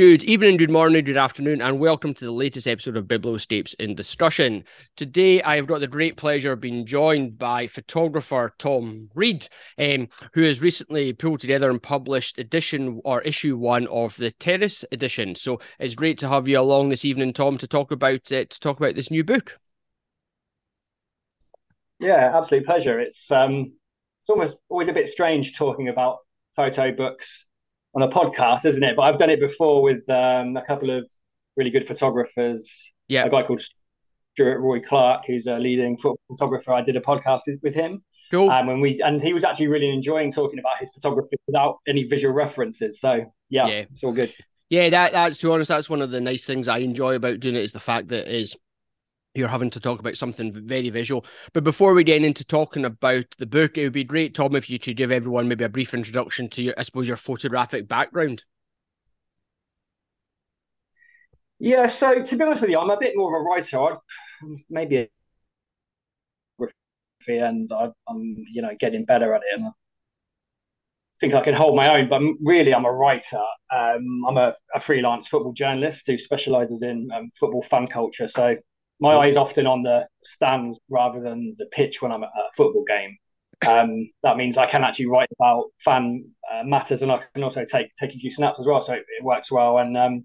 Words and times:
Good 0.00 0.24
evening, 0.24 0.56
good 0.56 0.70
morning, 0.70 1.04
good 1.04 1.18
afternoon, 1.18 1.60
and 1.60 1.78
welcome 1.78 2.14
to 2.14 2.24
the 2.24 2.30
latest 2.30 2.66
episode 2.66 2.96
of 2.96 3.04
Biblioscapes 3.04 3.74
in 3.74 3.94
Discussion. 3.94 4.64
Today, 4.96 5.42
I 5.42 5.56
have 5.56 5.66
got 5.66 5.80
the 5.80 5.86
great 5.86 6.16
pleasure 6.16 6.52
of 6.52 6.60
being 6.60 6.86
joined 6.86 7.36
by 7.36 7.66
photographer 7.66 8.54
Tom 8.58 9.10
Reed, 9.14 9.46
um, 9.76 10.08
who 10.32 10.42
has 10.44 10.62
recently 10.62 11.12
pulled 11.12 11.40
together 11.40 11.68
and 11.68 11.82
published 11.82 12.38
edition 12.38 13.02
or 13.04 13.20
issue 13.20 13.58
one 13.58 13.86
of 13.88 14.16
the 14.16 14.30
Terrace 14.30 14.86
edition. 14.90 15.34
So 15.34 15.60
it's 15.78 15.94
great 15.94 16.16
to 16.20 16.30
have 16.30 16.48
you 16.48 16.58
along 16.58 16.88
this 16.88 17.04
evening, 17.04 17.34
Tom, 17.34 17.58
to 17.58 17.66
talk 17.66 17.90
about 17.90 18.32
it, 18.32 18.48
to 18.48 18.58
talk 18.58 18.78
about 18.78 18.94
this 18.94 19.10
new 19.10 19.22
book. 19.22 19.58
Yeah, 21.98 22.38
absolute 22.38 22.64
pleasure. 22.64 22.98
It's 22.98 23.30
um, 23.30 23.74
it's 24.22 24.30
almost 24.30 24.54
always 24.70 24.88
a 24.88 24.94
bit 24.94 25.10
strange 25.10 25.58
talking 25.58 25.88
about 25.88 26.20
photo 26.56 26.90
books 26.90 27.44
on 27.94 28.02
a 28.02 28.08
podcast, 28.08 28.64
isn't 28.64 28.82
it? 28.82 28.96
But 28.96 29.02
I've 29.02 29.18
done 29.18 29.30
it 29.30 29.40
before 29.40 29.82
with 29.82 30.08
um, 30.08 30.56
a 30.56 30.64
couple 30.66 30.96
of 30.96 31.06
really 31.56 31.70
good 31.70 31.86
photographers. 31.86 32.68
Yeah, 33.08 33.24
a 33.24 33.30
guy 33.30 33.42
called 33.42 33.62
Stuart 34.34 34.60
Roy 34.60 34.80
Clarke, 34.80 35.22
who's 35.26 35.46
a 35.46 35.58
leading 35.58 35.98
photographer. 36.28 36.72
I 36.72 36.82
did 36.82 36.96
a 36.96 37.00
podcast 37.00 37.40
with 37.62 37.74
him. 37.74 38.02
Cool. 38.30 38.48
Um, 38.48 38.68
and 38.68 38.80
we 38.80 39.02
and 39.02 39.20
he 39.20 39.32
was 39.32 39.42
actually 39.42 39.66
really 39.66 39.88
enjoying 39.88 40.32
talking 40.32 40.58
about 40.58 40.78
his 40.78 40.88
photography 40.94 41.36
without 41.46 41.78
any 41.88 42.04
visual 42.04 42.32
references. 42.32 43.00
So 43.00 43.24
yeah, 43.48 43.66
yeah. 43.66 43.84
it's 43.90 44.04
all 44.04 44.12
good. 44.12 44.32
Yeah, 44.68 44.88
that 44.90 45.12
that's 45.12 45.38
to 45.38 45.48
be 45.48 45.52
honest, 45.52 45.68
that's 45.68 45.90
one 45.90 46.00
of 46.00 46.10
the 46.10 46.20
nice 46.20 46.44
things 46.44 46.68
I 46.68 46.78
enjoy 46.78 47.16
about 47.16 47.40
doing 47.40 47.56
it 47.56 47.64
is 47.64 47.72
the 47.72 47.80
fact 47.80 48.08
that 48.08 48.32
is 48.32 48.56
you're 49.34 49.48
having 49.48 49.70
to 49.70 49.80
talk 49.80 50.00
about 50.00 50.16
something 50.16 50.52
very 50.66 50.90
visual. 50.90 51.24
But 51.52 51.64
before 51.64 51.94
we 51.94 52.04
get 52.04 52.24
into 52.24 52.44
talking 52.44 52.84
about 52.84 53.26
the 53.38 53.46
book, 53.46 53.78
it 53.78 53.84
would 53.84 53.92
be 53.92 54.04
great, 54.04 54.34
Tom, 54.34 54.56
if 54.56 54.68
you 54.68 54.78
could 54.78 54.96
give 54.96 55.12
everyone 55.12 55.48
maybe 55.48 55.64
a 55.64 55.68
brief 55.68 55.94
introduction 55.94 56.48
to 56.50 56.62
your, 56.62 56.74
I 56.76 56.82
suppose, 56.82 57.06
your 57.06 57.16
photographic 57.16 57.86
background. 57.86 58.44
Yeah, 61.58 61.88
so 61.88 62.22
to 62.22 62.36
be 62.36 62.42
honest 62.42 62.62
with 62.62 62.70
you, 62.70 62.78
I'm 62.78 62.90
a 62.90 62.98
bit 62.98 63.12
more 63.14 63.36
of 63.36 63.40
a 63.40 63.44
writer. 63.44 63.78
I'd, 63.78 63.98
maybe 64.68 65.10
and 67.28 67.70
I, 67.72 67.90
am 68.08 68.36
you 68.52 68.62
know 68.62 68.70
getting 68.78 69.04
better 69.04 69.34
at 69.34 69.42
it, 69.42 69.58
and 69.58 69.66
I 69.66 69.70
think 71.20 71.34
I 71.34 71.42
can 71.42 71.54
hold 71.54 71.76
my 71.76 71.96
own. 71.96 72.08
But 72.08 72.22
really, 72.42 72.74
I'm 72.74 72.84
a 72.84 72.92
writer. 72.92 73.42
Um, 73.72 74.22
I'm 74.28 74.36
a, 74.36 74.54
a, 74.74 74.80
freelance 74.80 75.28
football 75.28 75.52
journalist 75.52 76.02
who 76.06 76.18
specialises 76.18 76.82
in 76.82 77.08
um, 77.14 77.30
football 77.38 77.62
fan 77.70 77.86
culture. 77.86 78.26
So 78.26 78.56
my 79.00 79.16
eyes 79.16 79.36
often 79.36 79.66
on 79.66 79.82
the 79.82 80.06
stands 80.24 80.78
rather 80.88 81.20
than 81.20 81.56
the 81.58 81.66
pitch 81.72 82.02
when 82.02 82.12
I'm 82.12 82.22
at 82.22 82.28
a 82.28 82.52
football 82.56 82.84
game. 82.86 83.16
Um, 83.66 84.10
that 84.22 84.36
means 84.36 84.56
I 84.56 84.70
can 84.70 84.84
actually 84.84 85.06
write 85.06 85.28
about 85.38 85.66
fan 85.84 86.24
uh, 86.50 86.62
matters, 86.64 87.02
and 87.02 87.12
I 87.12 87.20
can 87.34 87.42
also 87.42 87.64
take 87.64 87.94
take 87.96 88.14
a 88.14 88.18
few 88.18 88.30
snaps 88.30 88.58
as 88.58 88.66
well. 88.66 88.82
So 88.82 88.92
it, 88.94 89.04
it 89.18 89.24
works 89.24 89.50
well. 89.50 89.78
And 89.78 89.96
um, 89.96 90.24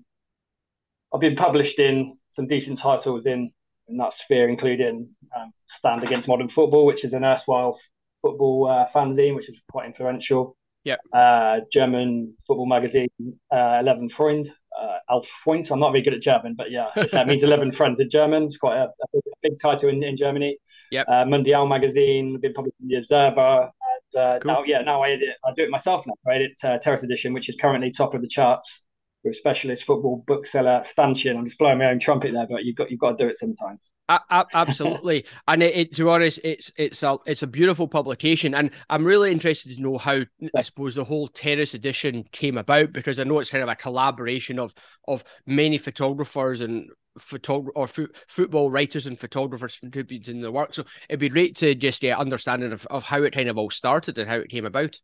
I've 1.14 1.22
been 1.22 1.36
published 1.36 1.80
in 1.80 2.18
some 2.34 2.48
decent 2.48 2.80
titles 2.80 3.26
in 3.26 3.52
in 3.88 3.98
that 3.98 4.14
sphere, 4.14 4.50
including 4.50 5.10
um, 5.36 5.52
Stand 5.68 6.04
Against 6.04 6.28
Modern 6.28 6.50
Football, 6.50 6.86
which 6.86 7.04
is 7.04 7.14
an 7.14 7.24
erstwhile 7.24 7.78
football 8.22 8.68
uh, 8.68 8.86
fanzine, 8.94 9.36
which 9.36 9.50
is 9.50 9.56
quite 9.70 9.86
influential. 9.86 10.58
Yeah. 10.84 10.96
Uh, 11.14 11.62
German 11.74 12.36
football 12.48 12.68
magazine, 12.68 13.10
uh, 13.52 13.80
Eleven 13.82 14.10
Freund, 14.10 14.52
uh, 14.80 15.20
Freund. 15.44 15.68
I'm 15.72 15.80
not 15.80 15.92
very 15.92 16.04
good 16.04 16.14
at 16.14 16.22
German, 16.22 16.56
but 16.56 16.72
yeah, 16.72 16.90
that 17.12 17.28
means 17.28 17.44
11 17.44 17.72
friends 17.72 18.00
in 18.00 18.10
German. 18.10 18.44
It's 18.44 18.58
quite 18.58 18.78
a, 18.78 18.86
a 18.86 19.08
big, 19.14 19.22
big, 19.42 19.60
title 19.62 19.90
in, 19.90 20.04
in 20.04 20.18
Germany. 20.18 20.58
Yeah. 20.92 21.04
Uh, 21.08 21.26
Mundial 21.26 21.68
magazine, 21.68 22.40
been 22.40 22.54
published 22.54 22.78
in 22.82 22.88
the 22.88 22.96
Observer. 22.98 23.70
And, 23.70 24.22
uh, 24.22 24.40
cool. 24.40 24.52
now, 24.52 24.64
yeah, 24.64 24.82
now 24.82 25.02
I 25.02 25.10
edit, 25.10 25.30
I 25.46 25.52
do 25.56 25.64
it 25.64 25.70
myself 25.70 26.06
now. 26.06 26.14
I 26.28 26.36
edit 26.36 26.52
uh, 26.64 26.78
Terrace 26.78 27.04
Edition, 27.04 27.34
which 27.34 27.50
is 27.50 27.56
currently 27.60 27.92
top 27.92 28.14
of 28.14 28.22
the 28.22 28.28
charts 28.28 28.82
with 29.24 29.36
specialist 29.36 29.84
football 29.84 30.24
bookseller 30.28 30.84
Stanchion. 30.86 31.36
I'm 31.36 31.46
just 31.46 31.58
blowing 31.58 31.80
my 31.80 31.86
own 31.86 32.00
trumpet 32.00 32.32
there, 32.34 32.48
but 32.50 32.64
you've 32.64 32.76
got 32.76 32.92
you've 32.92 33.00
got 33.00 33.18
to 33.18 33.24
do 33.24 33.30
it 33.30 33.38
sometimes. 33.40 33.82
Absolutely, 34.10 35.26
and 35.48 35.64
it, 35.64 35.76
it, 35.76 35.96
to 35.96 36.04
be 36.04 36.10
honest, 36.10 36.40
it's 36.44 36.72
it's 36.78 37.02
a 37.04 37.18
it's 37.26 37.44
a 37.44 37.48
beautiful 37.48 37.88
publication, 37.88 38.54
and 38.54 38.72
I'm 38.90 39.04
really 39.04 39.32
interested 39.32 39.76
to 39.76 39.82
know 39.82 39.98
how 39.98 40.22
I 40.56 40.62
suppose 40.62 40.96
the 40.96 41.04
whole 41.04 41.28
Terrace 41.28 41.74
edition 41.74 42.26
came 42.32 42.58
about 42.58 42.94
because 42.94 43.20
I 43.20 43.24
know 43.24 43.40
it's 43.40 43.50
kind 43.50 43.64
of 43.64 43.70
a 43.70 43.76
collaboration 43.76 44.60
of 44.60 44.74
of 45.08 45.24
many 45.46 45.78
photographers 45.78 46.62
and 46.62 46.90
photog 47.20 47.68
or 47.76 47.88
football 48.28 48.70
writers 48.70 49.08
and 49.08 49.20
photographers 49.20 49.80
contributing 49.80 50.42
the 50.42 50.52
work. 50.52 50.74
So 50.74 50.84
it'd 51.10 51.20
be 51.20 51.30
great 51.30 51.56
to 51.58 51.74
just 51.74 52.02
get 52.02 52.18
understanding 52.18 52.74
of, 52.74 52.86
of 52.88 53.04
how 53.04 53.24
it 53.24 53.32
kind 53.32 53.50
of 53.50 53.58
all 53.58 53.72
started 53.72 54.18
and 54.18 54.30
how 54.30 54.36
it 54.36 54.50
came 54.50 54.66
about. 54.66 55.00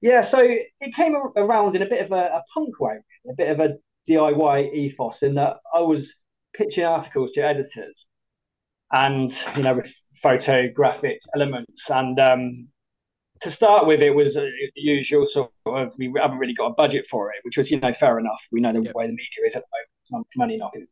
Yeah, 0.00 0.22
so 0.22 0.40
it 0.40 0.96
came 0.96 1.14
around 1.14 1.76
in 1.76 1.82
a 1.82 1.88
bit 1.88 2.04
of 2.04 2.10
a, 2.10 2.16
a 2.16 2.42
punk 2.52 2.80
way, 2.80 2.98
a 3.30 3.34
bit 3.34 3.50
of 3.50 3.60
a 3.60 3.76
DIY 4.08 4.74
ethos, 4.74 5.22
in 5.22 5.36
that 5.36 5.58
I 5.72 5.78
was 5.78 6.12
pitching 6.54 6.84
articles 6.84 7.32
to 7.32 7.40
editors, 7.42 8.06
and 8.92 9.32
you 9.56 9.62
know, 9.62 9.74
with 9.74 9.92
photographic 10.22 11.18
elements. 11.34 11.82
And 11.88 12.18
um, 12.20 12.68
to 13.40 13.50
start 13.50 13.86
with, 13.86 14.00
it 14.00 14.14
was 14.14 14.36
a 14.36 14.48
usual 14.76 15.26
sort 15.26 15.50
of 15.66 15.92
we 15.98 16.12
haven't 16.20 16.38
really 16.38 16.54
got 16.54 16.66
a 16.66 16.74
budget 16.74 17.06
for 17.10 17.30
it, 17.30 17.38
which 17.42 17.56
was 17.56 17.70
you 17.70 17.80
know 17.80 17.92
fair 17.94 18.18
enough. 18.18 18.40
We 18.50 18.60
know 18.60 18.72
the 18.72 18.82
yep. 18.82 18.94
way 18.94 19.06
the 19.06 19.12
media 19.12 19.46
is 19.46 19.56
at 19.56 19.62
the 19.62 19.68
moment; 19.72 19.88
it's 20.02 20.12
not 20.12 20.26
money 20.36 20.56
knocking. 20.56 20.86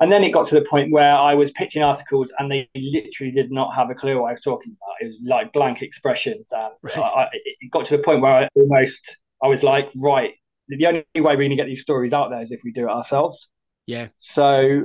And 0.00 0.12
then 0.12 0.22
it 0.22 0.30
got 0.30 0.46
to 0.48 0.54
the 0.54 0.64
point 0.64 0.92
where 0.92 1.12
I 1.12 1.34
was 1.34 1.50
pitching 1.52 1.82
articles 1.82 2.30
and 2.38 2.50
they 2.50 2.68
literally 2.76 3.32
did 3.32 3.50
not 3.50 3.74
have 3.74 3.90
a 3.90 3.94
clue 3.94 4.20
what 4.20 4.28
I 4.28 4.32
was 4.32 4.40
talking 4.40 4.76
about. 4.76 4.94
It 5.00 5.06
was 5.06 5.16
like 5.26 5.52
blank 5.52 5.82
expressions. 5.82 6.48
And 6.52 6.72
right. 6.82 6.98
I, 6.98 7.26
it 7.32 7.70
got 7.72 7.86
to 7.86 7.96
the 7.96 8.02
point 8.02 8.20
where 8.20 8.32
I 8.32 8.48
almost, 8.54 9.16
I 9.42 9.48
was 9.48 9.64
like, 9.64 9.88
right, 9.96 10.34
the 10.68 10.86
only 10.86 11.02
way 11.02 11.04
we're 11.16 11.36
going 11.36 11.50
to 11.50 11.56
get 11.56 11.66
these 11.66 11.82
stories 11.82 12.12
out 12.12 12.30
there 12.30 12.42
is 12.42 12.52
if 12.52 12.60
we 12.62 12.70
do 12.70 12.84
it 12.84 12.90
ourselves. 12.90 13.48
Yeah. 13.88 14.06
So, 14.20 14.84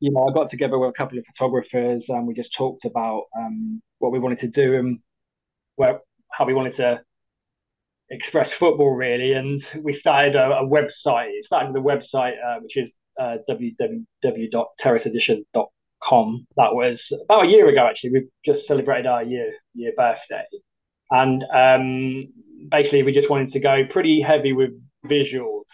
you 0.00 0.10
know, 0.10 0.26
I 0.26 0.32
got 0.32 0.50
together 0.50 0.76
with 0.78 0.88
a 0.88 0.94
couple 0.94 1.18
of 1.18 1.26
photographers 1.26 2.06
and 2.08 2.26
we 2.26 2.32
just 2.32 2.54
talked 2.54 2.86
about 2.86 3.24
um, 3.36 3.82
what 3.98 4.12
we 4.12 4.18
wanted 4.18 4.38
to 4.38 4.48
do 4.48 4.76
and 4.76 5.00
where, 5.76 6.00
how 6.30 6.46
we 6.46 6.54
wanted 6.54 6.72
to 6.76 7.02
express 8.08 8.50
football 8.50 8.92
really. 8.92 9.34
And 9.34 9.62
we 9.82 9.92
started 9.92 10.36
a, 10.36 10.60
a 10.60 10.66
website. 10.66 11.32
It 11.32 11.44
started 11.44 11.74
with 11.74 11.82
a 11.82 11.84
website, 11.84 12.36
uh, 12.42 12.60
which 12.62 12.78
is 12.78 12.90
uh, 13.20 13.36
www.terraceedition.com. 13.46 16.46
That 16.56 16.74
was 16.74 17.12
about 17.22 17.44
a 17.44 17.48
year 17.48 17.68
ago, 17.68 17.86
actually. 17.86 18.12
We've 18.12 18.30
just 18.42 18.66
celebrated 18.66 19.06
our 19.06 19.22
year 19.22 19.52
year 19.74 19.92
birthday, 19.94 20.46
and 21.10 21.44
um, 21.54 22.32
basically 22.70 23.02
we 23.02 23.12
just 23.12 23.28
wanted 23.28 23.50
to 23.50 23.60
go 23.60 23.84
pretty 23.90 24.22
heavy 24.22 24.54
with 24.54 24.70
visuals, 25.04 25.66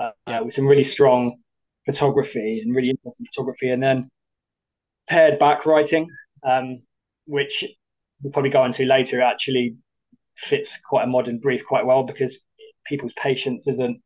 uh, 0.00 0.12
yeah. 0.26 0.40
with 0.40 0.54
some 0.54 0.66
really 0.66 0.84
strong 0.84 1.36
photography 1.88 2.60
and 2.62 2.74
really 2.74 2.90
interesting 2.90 3.26
photography, 3.32 3.70
and 3.70 3.82
then 3.82 4.08
paired 5.08 5.38
back 5.38 5.64
writing, 5.64 6.06
um, 6.46 6.82
which 7.26 7.64
we'll 8.22 8.32
probably 8.32 8.50
go 8.50 8.64
into 8.64 8.84
later. 8.84 9.20
Actually 9.22 9.76
fits 10.36 10.70
quite 10.88 11.04
a 11.04 11.06
modern 11.06 11.38
brief 11.38 11.64
quite 11.66 11.84
well 11.84 12.04
because 12.04 12.36
people's 12.86 13.12
patience 13.20 13.66
isn't 13.66 14.00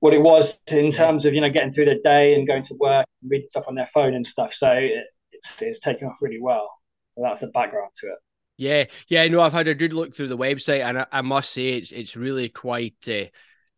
what 0.00 0.14
it 0.14 0.20
was 0.20 0.52
in 0.68 0.92
terms 0.92 1.24
of 1.24 1.34
you 1.34 1.40
know 1.40 1.50
getting 1.50 1.72
through 1.72 1.86
the 1.86 2.00
day 2.04 2.34
and 2.34 2.46
going 2.46 2.64
to 2.64 2.74
work 2.74 3.06
and 3.22 3.30
reading 3.30 3.48
stuff 3.48 3.64
on 3.66 3.74
their 3.74 3.88
phone 3.92 4.14
and 4.14 4.26
stuff. 4.26 4.52
So 4.56 4.68
it, 4.68 5.04
it's 5.32 5.48
it's 5.60 5.80
taken 5.80 6.08
off 6.08 6.16
really 6.20 6.40
well. 6.40 6.70
So 7.14 7.22
that's 7.22 7.40
the 7.40 7.48
background 7.48 7.90
to 8.00 8.08
it. 8.08 8.18
Yeah, 8.56 8.84
yeah, 9.08 9.26
no, 9.26 9.40
I've 9.40 9.52
had 9.52 9.66
a 9.66 9.74
good 9.74 9.92
look 9.92 10.14
through 10.14 10.28
the 10.28 10.36
website, 10.36 10.84
and 10.84 11.00
I, 11.00 11.06
I 11.10 11.20
must 11.22 11.50
say 11.50 11.70
it's 11.70 11.90
it's 11.90 12.16
really 12.16 12.48
quite 12.48 12.94
uh, 13.08 13.24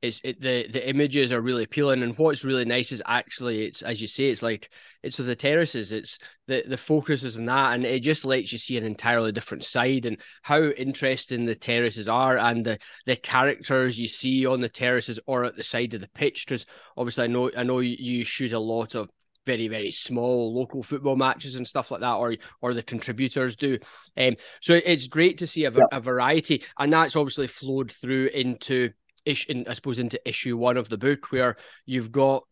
it's 0.03 0.21
it, 0.23 0.41
the 0.41 0.69
the 0.69 0.89
images 0.89 1.33
are 1.33 1.41
really 1.41 1.65
appealing 1.65 2.03
and 2.03 2.17
what's 2.19 2.45
really 2.45 2.65
nice 2.65 2.93
is 2.93 3.03
actually 3.07 3.65
it's 3.65 3.83
as 3.83 4.01
you 4.01 4.07
say 4.07 4.27
it's 4.27 4.43
like 4.43 4.71
it's 5.03 5.17
the 5.17 5.35
terraces 5.35 5.91
it's 5.91 6.19
the 6.47 6.63
the 6.69 6.77
focus 6.77 7.23
is 7.23 7.39
on 7.39 7.47
that 7.47 7.75
and 7.75 7.85
it 7.85 8.01
just 8.01 8.25
lets 8.25 8.53
you 8.53 8.59
see 8.59 8.77
an 8.77 8.85
entirely 8.85 9.33
different 9.33 9.65
side 9.65 10.05
and 10.05 10.19
how 10.43 10.63
interesting 10.63 11.47
the 11.47 11.55
terraces 11.55 12.09
are 12.09 12.37
and 12.37 12.65
the 12.65 12.79
the 13.07 13.17
characters 13.17 13.99
you 13.99 14.09
see 14.09 14.45
on 14.45 14.61
the 14.61 14.69
terraces 14.69 15.19
or 15.27 15.45
at 15.45 15.57
the 15.57 15.65
side 15.65 15.95
of 15.95 16.01
the 16.01 16.09
pitch 16.09 16.45
because 16.47 16.67
obviously 16.97 17.25
I 17.25 17.29
know 17.29 17.51
I 17.57 17.63
know 17.63 17.79
you 17.79 18.25
shoot 18.25 18.53
a 18.53 18.59
lot 18.59 18.95
of 18.95 19.09
very 19.47 19.69
very 19.69 19.93
small 19.93 20.53
local 20.53 20.83
football 20.83 21.17
matches 21.17 21.55
and 21.55 21.67
stuff 21.67 21.91
like 21.91 22.01
that 22.01 22.15
or 22.15 22.35
or 22.61 22.75
the 22.75 22.83
contributors 22.83 23.57
do 23.57 23.79
um 24.19 24.35
so 24.61 24.75
it's 24.85 25.07
great 25.07 25.39
to 25.39 25.47
see 25.47 25.65
a, 25.65 25.73
a 25.93 26.01
variety 26.01 26.65
and 26.79 26.93
that's 26.93 27.17
obviously 27.17 27.47
flowed 27.47 27.93
through 27.93 28.27
into 28.35 28.91
issue, 29.27 29.65
I 29.69 29.73
suppose, 29.75 29.99
into 29.99 30.21
issue 30.27 30.57
one 30.57 30.77
of 30.77 30.89
the 30.89 30.99
book, 30.99 31.31
where 31.31 31.57
you've 31.85 32.13
got 32.13 32.45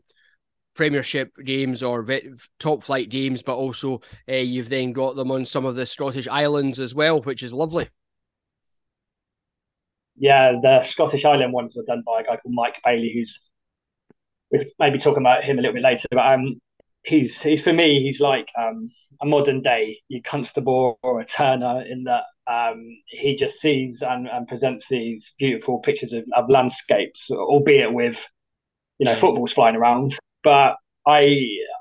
Premiership 0.75 1.33
games 1.45 1.83
or 1.83 2.07
top 2.59 2.83
flight 2.83 3.09
games, 3.09 3.43
but 3.43 3.57
also 3.57 4.01
uh, 4.29 4.35
you've 4.35 4.69
then 4.69 4.93
got 4.93 5.15
them 5.15 5.31
on 5.31 5.47
some 5.47 5.65
of 5.65 5.77
the 5.77 5.87
Scottish 5.87 6.27
Islands 6.29 6.81
as 6.81 6.95
well, 6.95 7.23
which 7.23 7.43
is 7.43 7.53
lovely. 7.53 7.89
Yeah, 10.17 10.53
the 10.63 10.83
Scottish 10.85 11.25
Island 11.25 11.53
ones 11.53 11.75
were 11.75 11.85
done 11.85 12.03
by 12.05 12.21
a 12.21 12.25
guy 12.25 12.37
called 12.37 12.55
Mike 12.55 12.77
Bailey, 12.85 13.13
who's 13.15 13.39
we'll 14.51 14.65
maybe 14.79 14.99
talking 14.99 15.23
about 15.23 15.45
him 15.45 15.59
a 15.59 15.63
little 15.63 15.75
bit 15.75 15.83
later, 15.83 16.07
but 16.11 16.33
um, 16.33 16.61
he's 17.03 17.41
he's 17.41 17.63
for 17.63 17.73
me, 17.73 18.03
he's 18.03 18.21
like 18.21 18.49
um, 18.59 18.91
a 19.23 19.27
modern 19.27 19.63
day 19.63 20.01
Constable 20.25 20.99
or 21.03 21.21
a 21.21 21.27
Turner 21.27 21.83
in 21.83 22.05
that 22.05 22.25
um, 22.47 22.87
he 23.07 23.37
just 23.37 23.61
sees 23.61 24.03
and, 24.03 24.29
and 24.29 24.47
presents 24.47 24.87
these 24.89 25.25
beautiful 25.39 25.81
pictures 25.81 26.13
of, 26.13 26.25
of 26.37 26.51
landscapes, 26.51 27.31
albeit 27.31 27.93
with 27.93 28.19
you 28.99 29.07
know 29.07 29.17
footballs 29.17 29.53
flying 29.53 29.77
around. 29.77 30.17
But 30.43 30.77
I 31.07 31.37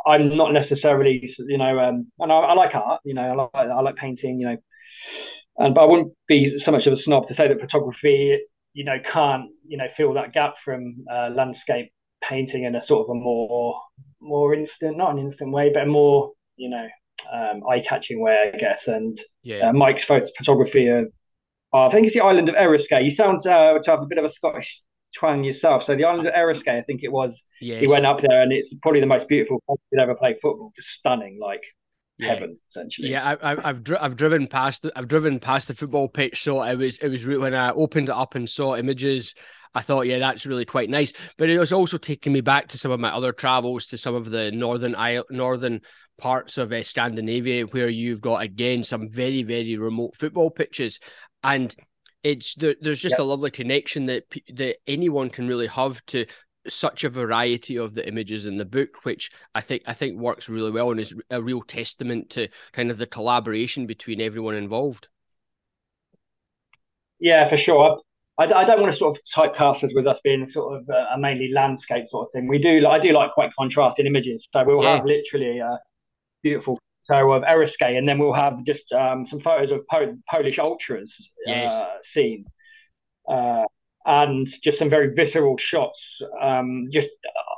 I'm 0.08 0.36
not 0.38 0.54
necessarily 0.54 1.30
you 1.48 1.58
know 1.58 1.80
um, 1.80 2.12
and 2.20 2.32
I, 2.32 2.36
I, 2.36 2.54
like 2.54 2.76
art, 2.76 3.02
you 3.04 3.14
know 3.14 3.22
I 3.22 3.34
like 3.34 3.70
I 3.70 3.82
like 3.82 3.96
painting, 3.96 4.40
you 4.40 4.48
know, 4.48 4.58
and 5.58 5.76
but 5.76 5.82
I 5.82 5.86
wouldn't 5.86 6.14
be 6.28 6.58
so 6.60 6.72
much 6.72 6.88
of 6.88 6.94
a 6.94 6.98
snob 6.98 7.28
to 7.28 7.36
say 7.36 7.48
that 7.48 7.60
photography 7.60 8.40
you 8.74 8.84
know 8.84 8.98
can't 9.06 9.50
you 9.68 9.78
know 9.78 9.88
fill 9.96 10.14
that 10.14 10.34
gap 10.34 10.56
from 10.64 10.96
uh, 11.12 11.30
landscape 11.34 11.92
painting 12.28 12.64
in 12.64 12.76
a 12.76 12.82
sort 12.82 13.06
of 13.06 13.16
a 13.16 13.20
more 13.20 13.80
more 14.22 14.54
instant, 14.54 14.98
not 14.98 15.12
an 15.12 15.20
instant 15.20 15.52
way, 15.52 15.70
but 15.74 15.84
a 15.84 15.86
more 15.86 16.32
you 16.56 16.70
know 16.70 16.88
um, 17.32 17.62
eye 17.70 17.84
catching 17.88 18.22
way, 18.22 18.52
I 18.54 18.58
guess. 18.58 18.88
And 18.88 19.18
yeah. 19.44 19.70
uh, 19.70 19.74
Mike's 19.74 20.04
photography 20.04 20.88
of, 20.88 21.06
oh, 21.72 21.84
I 21.84 21.92
think 21.92 22.06
it's 22.06 22.14
the 22.14 22.22
island 22.22 22.50
of 22.50 22.56
Eriskay. 22.56 23.04
You 23.04 23.12
sound 23.12 23.46
uh, 23.46 23.80
to 23.80 23.92
have 23.92 24.02
a 24.02 24.06
bit 24.06 24.18
of 24.18 24.26
a 24.26 24.30
Scottish 24.30 24.82
twang 25.16 25.44
yourself. 25.44 25.84
So 25.86 25.96
the 25.96 26.06
island 26.06 26.28
of 26.28 26.34
Eriskay, 26.34 26.80
I 26.80 26.82
think 26.82 27.02
it 27.04 27.12
was. 27.12 27.40
Yes. 27.62 27.82
He 27.82 27.88
went 27.88 28.06
up 28.06 28.20
there, 28.22 28.42
and 28.42 28.52
it's 28.52 28.74
probably 28.82 29.00
the 29.00 29.06
most 29.06 29.28
beautiful 29.28 29.62
place 29.66 29.80
he'd 29.92 30.00
ever 30.00 30.16
played 30.16 30.36
football. 30.42 30.74
Just 30.76 30.90
stunning, 30.90 31.40
like 31.40 31.64
heaven 32.22 32.58
essentially. 32.70 33.10
Yeah, 33.10 33.36
I, 33.42 33.56
have 33.62 33.84
dri- 33.84 33.98
I've 33.98 34.16
driven 34.16 34.48
past 34.48 34.86
I've 34.96 35.08
driven 35.08 35.40
past 35.40 35.68
the 35.68 35.76
football 35.76 36.08
pitch, 36.08 36.42
so 36.44 36.62
it 36.62 36.76
was 36.78 36.98
it 37.00 37.10
was 37.10 37.26
re- 37.26 37.38
when 37.38 37.54
I 37.54 37.72
opened 37.72 38.10
it 38.10 38.16
up 38.16 38.36
and 38.36 38.50
saw 38.50 38.76
images. 38.76 39.36
I 39.76 39.82
thought, 39.82 40.02
yeah, 40.06 40.20
that's 40.20 40.46
really 40.46 40.66
quite 40.66 40.92
nice. 40.92 41.14
But 41.36 41.50
it 41.50 41.58
was 41.58 41.74
also 41.74 41.98
taking 41.98 42.32
me 42.32 42.42
back 42.42 42.68
to 42.70 42.78
some 42.78 42.92
of 42.92 43.00
my 43.00 43.10
other 43.10 43.32
travels 43.32 43.88
to 43.88 43.98
some 43.98 44.14
of 44.14 44.30
the 44.30 44.52
northern 44.52 44.96
northern 45.32 45.82
parts 46.18 46.58
of 46.58 46.72
uh, 46.72 46.84
Scandinavia 46.84 47.66
where 47.66 47.90
you've 47.90 48.22
got 48.22 48.42
again 48.42 48.84
some 48.84 49.10
very 49.10 49.44
very 49.44 49.78
remote 49.78 50.16
football 50.16 50.50
pitches, 50.50 51.00
and 51.44 51.76
it's 52.24 52.56
there, 52.56 52.76
there's 52.82 53.02
just 53.02 53.14
yep. 53.14 53.20
a 53.20 53.24
lovely 53.24 53.52
connection 53.52 54.06
that 54.06 54.24
that 54.56 54.78
anyone 54.88 55.30
can 55.30 55.48
really 55.48 55.68
have 55.68 56.04
to 56.08 56.26
such 56.68 57.04
a 57.04 57.10
variety 57.10 57.78
of 57.78 57.94
the 57.94 58.08
images 58.08 58.46
in 58.46 58.58
the 58.58 58.66
book, 58.66 59.04
which 59.04 59.32
I 59.54 59.62
think 59.62 59.84
I 59.86 59.94
think 59.94 60.18
works 60.18 60.50
really 60.50 60.72
well 60.72 60.92
and 60.92 61.00
is 61.00 61.14
a 61.30 61.42
real 61.42 61.62
testament 61.62 62.30
to 62.32 62.48
kind 62.72 62.92
of 62.92 62.98
the 62.98 63.08
collaboration 63.08 63.86
between 63.86 64.22
everyone 64.22 64.56
involved. 64.56 65.08
Yeah, 67.20 67.50
for 67.50 67.58
sure. 67.58 68.02
I, 68.38 68.46
I 68.46 68.66
don't 68.66 68.82
want 68.82 68.92
to 68.92 68.98
sort 68.98 69.16
of 69.16 69.22
typecast 69.36 69.84
us 69.84 69.92
with 69.94 70.08
us 70.08 70.20
being 70.24 70.46
sort 70.48 70.80
of 70.80 70.90
a, 70.90 71.14
a, 71.14 71.20
mainly 71.20 71.52
landscape 71.54 72.06
sort 72.10 72.28
of 72.28 72.32
thing. 72.32 72.48
We 72.48 72.58
do 72.58 72.86
I 72.88 72.98
do 72.98 73.14
like 73.14 73.32
quite 73.34 73.52
contrasting 73.58 74.08
images, 74.08 74.48
so 74.52 74.64
we'll 74.66 74.84
yeah. 74.84 74.98
have 74.98 75.06
literally 75.06 75.60
a 75.60 75.80
beautiful 76.44 76.80
photo 77.08 77.34
of 77.34 77.44
Eriskay, 77.44 77.98
and 77.98 78.08
then 78.08 78.20
we'll 78.20 78.34
have 78.34 78.64
just 78.66 78.92
um, 78.94 79.26
some 79.26 79.40
photos 79.40 79.72
of 79.72 79.82
po- 79.92 80.18
Polish 80.30 80.60
ultras 80.60 81.14
yes. 81.46 81.72
uh, 81.72 81.90
seen. 82.04 82.46
Uh, 83.30 83.64
and 84.06 84.48
just 84.62 84.78
some 84.78 84.90
very 84.90 85.14
visceral 85.14 85.58
shots. 85.58 86.00
Um, 86.42 86.88
just, 86.92 87.08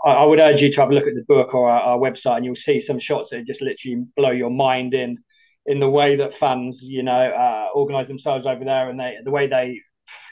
I, 0.06 0.12
I, 0.12 0.26
would 0.26 0.40
urge 0.40 0.62
you 0.62 0.72
to 0.72 0.82
have 0.82 0.92
a 0.92 0.94
look 0.94 1.08
at 1.08 1.16
the 1.16 1.26
book 1.28 1.54
or 1.54 1.70
our, 1.70 1.82
our, 1.82 1.98
website, 1.98 2.38
and 2.38 2.46
you'll 2.46 2.56
see 2.56 2.80
some 2.80 3.00
shots 3.00 3.30
that 3.32 3.48
just 3.48 3.62
literally 3.62 4.06
blow 4.16 4.32
your 4.32 4.52
mind 4.52 4.94
in, 4.94 5.18
in 5.66 5.80
the 5.80 5.90
way 5.90 6.16
that 6.18 6.36
fans, 6.36 6.80
you 6.82 7.02
know, 7.02 7.12
uh, 7.12 7.70
organise 7.74 8.08
themselves 8.08 8.46
over 8.46 8.64
there, 8.64 8.90
and 8.90 9.00
they, 9.00 9.16
the 9.24 9.32
way 9.32 9.48
they 9.48 9.80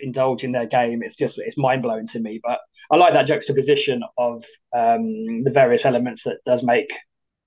indulge 0.01 0.43
in 0.43 0.51
their 0.51 0.67
game. 0.67 1.01
It's 1.03 1.15
just, 1.15 1.39
it's 1.39 1.57
mind 1.57 1.81
blowing 1.81 2.07
to 2.09 2.19
me. 2.19 2.39
But 2.43 2.59
I 2.91 2.97
like 2.97 3.15
that 3.15 3.25
juxtaposition 3.25 4.03
of 4.17 4.43
um, 4.75 5.43
the 5.43 5.51
various 5.51 5.85
elements 5.85 6.23
that 6.25 6.37
does 6.45 6.61
make, 6.61 6.91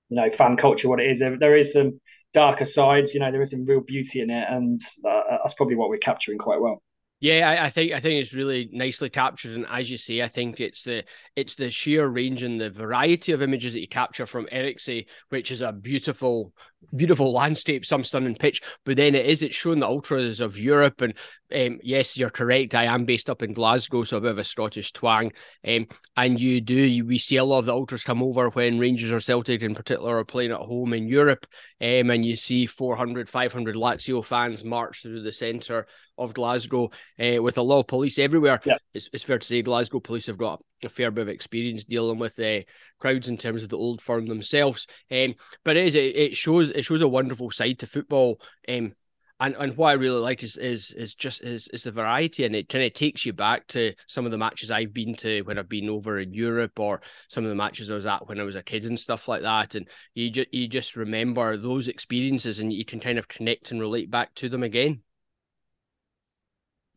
you 0.08 0.16
know, 0.16 0.30
fan 0.30 0.56
culture 0.56 0.88
what 0.88 1.00
it 1.00 1.10
is. 1.10 1.18
There, 1.18 1.38
there 1.38 1.56
is 1.56 1.72
some 1.72 2.00
darker 2.34 2.66
sides, 2.66 3.14
you 3.14 3.20
know, 3.20 3.32
there 3.32 3.42
is 3.42 3.50
some 3.50 3.64
real 3.64 3.80
beauty 3.80 4.20
in 4.20 4.30
it, 4.30 4.46
and 4.48 4.80
uh, 5.08 5.38
that's 5.42 5.54
probably 5.54 5.76
what 5.76 5.88
we're 5.88 5.98
capturing 5.98 6.38
quite 6.38 6.60
well. 6.60 6.82
Yeah, 7.18 7.48
I, 7.48 7.64
I, 7.64 7.70
think 7.70 7.92
I 7.92 8.00
think 8.00 8.20
it's 8.20 8.34
really 8.34 8.68
nicely 8.72 9.08
captured, 9.08 9.56
and 9.56 9.64
as 9.70 9.90
you 9.90 9.96
say, 9.96 10.20
I 10.20 10.28
think 10.28 10.60
it's 10.60 10.82
the 10.82 11.02
it's 11.34 11.54
the 11.54 11.70
sheer 11.70 12.06
range 12.06 12.42
and 12.42 12.60
the 12.60 12.68
variety 12.68 13.32
of 13.32 13.40
images 13.40 13.72
that 13.72 13.80
you 13.80 13.88
capture 13.88 14.26
from 14.26 14.44
Eriskay, 14.52 15.06
which 15.30 15.50
is 15.50 15.62
a 15.62 15.72
beautiful, 15.72 16.52
beautiful 16.94 17.32
landscape, 17.32 17.86
some 17.86 18.04
stunning 18.04 18.34
pitch. 18.34 18.60
But 18.84 18.98
then 18.98 19.14
it 19.14 19.24
is 19.24 19.40
it's 19.40 19.56
showing 19.56 19.80
the 19.80 19.86
ultras 19.86 20.40
of 20.40 20.58
Europe, 20.58 21.00
and 21.00 21.14
um, 21.54 21.78
yes, 21.82 22.18
you're 22.18 22.28
correct. 22.28 22.74
I 22.74 22.84
am 22.84 23.06
based 23.06 23.30
up 23.30 23.42
in 23.42 23.54
Glasgow, 23.54 24.04
so 24.04 24.18
a 24.18 24.20
bit 24.20 24.32
of 24.32 24.38
a 24.38 24.44
Scottish 24.44 24.92
twang. 24.92 25.32
Um, 25.66 25.86
and 26.18 26.38
you 26.38 26.60
do 26.60 26.74
you, 26.74 27.06
we 27.06 27.16
see 27.16 27.36
a 27.36 27.44
lot 27.44 27.60
of 27.60 27.64
the 27.64 27.72
ultras 27.72 28.04
come 28.04 28.22
over 28.22 28.50
when 28.50 28.78
Rangers 28.78 29.10
or 29.10 29.20
Celtic 29.20 29.62
in 29.62 29.74
particular 29.74 30.18
are 30.18 30.24
playing 30.26 30.52
at 30.52 30.58
home 30.58 30.92
in 30.92 31.08
Europe, 31.08 31.46
um, 31.80 32.10
and 32.10 32.26
you 32.26 32.36
see 32.36 32.66
400, 32.66 33.26
500 33.26 33.74
Lazio 33.74 34.22
fans 34.22 34.62
march 34.62 35.00
through 35.00 35.22
the 35.22 35.32
centre 35.32 35.86
of 36.18 36.34
Glasgow 36.34 36.90
uh, 37.20 37.42
with 37.42 37.58
a 37.58 37.62
lot 37.62 37.80
of 37.80 37.86
police 37.86 38.18
everywhere. 38.18 38.60
Yeah. 38.64 38.78
It's, 38.94 39.08
it's 39.12 39.24
fair 39.24 39.38
to 39.38 39.46
say 39.46 39.62
Glasgow 39.62 40.00
police 40.00 40.26
have 40.26 40.38
got 40.38 40.62
a 40.82 40.88
fair 40.88 41.10
bit 41.10 41.22
of 41.22 41.28
experience 41.28 41.84
dealing 41.84 42.18
with 42.18 42.38
uh, 42.38 42.60
crowds 42.98 43.28
in 43.28 43.36
terms 43.36 43.62
of 43.62 43.68
the 43.68 43.78
old 43.78 44.02
firm 44.02 44.26
themselves. 44.26 44.86
Um, 45.10 45.34
but 45.64 45.76
it 45.76 45.86
is 45.86 45.94
it, 45.94 46.16
it 46.16 46.36
shows 46.36 46.70
it 46.70 46.84
shows 46.84 47.02
a 47.02 47.08
wonderful 47.08 47.50
side 47.50 47.78
to 47.80 47.86
football. 47.86 48.40
Um, 48.68 48.94
and 49.38 49.54
and 49.58 49.76
what 49.76 49.90
I 49.90 49.92
really 49.94 50.20
like 50.20 50.42
is 50.42 50.56
is 50.56 50.92
is 50.92 51.14
just 51.14 51.42
is 51.42 51.68
is 51.68 51.82
the 51.82 51.92
variety, 51.92 52.46
and 52.46 52.56
it 52.56 52.68
kind 52.68 52.84
of 52.84 52.94
takes 52.94 53.26
you 53.26 53.32
back 53.32 53.66
to 53.68 53.92
some 54.06 54.24
of 54.24 54.30
the 54.30 54.38
matches 54.38 54.70
I've 54.70 54.94
been 54.94 55.14
to 55.16 55.42
when 55.42 55.58
I've 55.58 55.68
been 55.68 55.90
over 55.90 56.18
in 56.18 56.32
Europe, 56.32 56.80
or 56.80 57.02
some 57.28 57.44
of 57.44 57.50
the 57.50 57.56
matches 57.56 57.90
I 57.90 57.94
was 57.94 58.06
at 58.06 58.26
when 58.28 58.40
I 58.40 58.44
was 58.44 58.56
a 58.56 58.62
kid 58.62 58.86
and 58.86 58.98
stuff 58.98 59.28
like 59.28 59.42
that. 59.42 59.74
And 59.74 59.88
you 60.14 60.30
just 60.30 60.54
you 60.54 60.68
just 60.68 60.96
remember 60.96 61.56
those 61.56 61.88
experiences, 61.88 62.60
and 62.60 62.72
you 62.72 62.84
can 62.84 62.98
kind 62.98 63.18
of 63.18 63.28
connect 63.28 63.72
and 63.72 63.80
relate 63.80 64.10
back 64.10 64.34
to 64.36 64.48
them 64.48 64.62
again. 64.62 65.02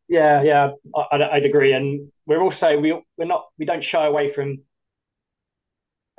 Yeah, 0.09 0.41
yeah, 0.41 0.71
I, 1.11 1.17
would 1.35 1.45
agree, 1.45 1.73
and 1.73 2.11
we're 2.25 2.41
also 2.41 2.75
we 2.77 2.99
we're 3.17 3.25
not 3.25 3.45
we 3.59 3.65
don't 3.65 3.83
shy 3.83 4.05
away 4.05 4.31
from 4.31 4.63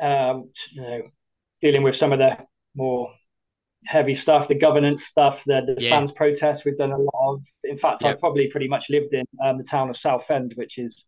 um, 0.00 0.50
you 0.72 0.80
know 0.80 1.02
dealing 1.60 1.82
with 1.82 1.96
some 1.96 2.12
of 2.12 2.20
the 2.20 2.36
more 2.76 3.12
heavy 3.84 4.14
stuff, 4.14 4.46
the 4.46 4.54
governance 4.54 5.04
stuff, 5.04 5.42
the, 5.44 5.74
the 5.76 5.82
yeah. 5.82 5.90
fans 5.90 6.12
protests. 6.12 6.64
We've 6.64 6.78
done 6.78 6.92
a 6.92 6.98
lot 6.98 7.34
of. 7.34 7.42
In 7.64 7.76
fact, 7.76 8.02
yep. 8.02 8.14
I've 8.14 8.20
probably 8.20 8.48
pretty 8.48 8.68
much 8.68 8.86
lived 8.90 9.12
in 9.12 9.24
um, 9.44 9.58
the 9.58 9.64
town 9.64 9.90
of 9.90 9.96
Southend, 9.96 10.52
which 10.54 10.78
is 10.78 11.04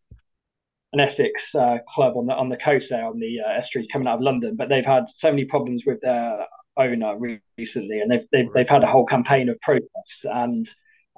an 0.93 1.00
Essex 1.00 1.55
uh, 1.55 1.79
club 1.88 2.17
on 2.17 2.26
the 2.26 2.34
on 2.34 2.49
the 2.49 2.56
coast 2.56 2.88
there 2.90 3.06
on 3.06 3.19
the 3.19 3.38
uh, 3.40 3.52
estuary 3.52 3.87
coming 3.93 4.08
out 4.08 4.17
of 4.17 4.23
London. 4.23 4.56
But 4.56 4.69
they've 4.69 4.84
had 4.84 5.05
so 5.17 5.31
many 5.31 5.44
problems 5.44 5.84
with 5.87 6.00
their 6.00 6.46
owner 6.76 7.17
recently, 7.56 8.00
and 8.00 8.11
they've 8.11 8.26
they've, 8.32 8.52
they've 8.52 8.69
had 8.69 8.82
a 8.82 8.90
whole 8.90 9.06
campaign 9.06 9.49
of 9.49 9.61
protests 9.61 10.25
and 10.25 10.69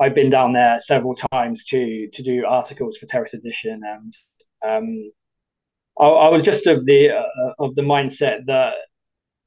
I've 0.00 0.14
been 0.14 0.30
down 0.30 0.52
there 0.52 0.80
several 0.80 1.14
times 1.32 1.64
to 1.64 2.08
to 2.12 2.22
do 2.22 2.44
articles 2.46 2.96
for 2.98 3.06
Terrace 3.06 3.34
Edition, 3.34 3.80
and 3.84 4.14
um, 4.66 5.12
I, 6.00 6.06
I, 6.06 6.28
was 6.30 6.42
just 6.42 6.66
of 6.66 6.84
the 6.84 7.10
uh, 7.10 7.52
of 7.64 7.74
the 7.76 7.82
mindset 7.82 8.46
that 8.46 8.74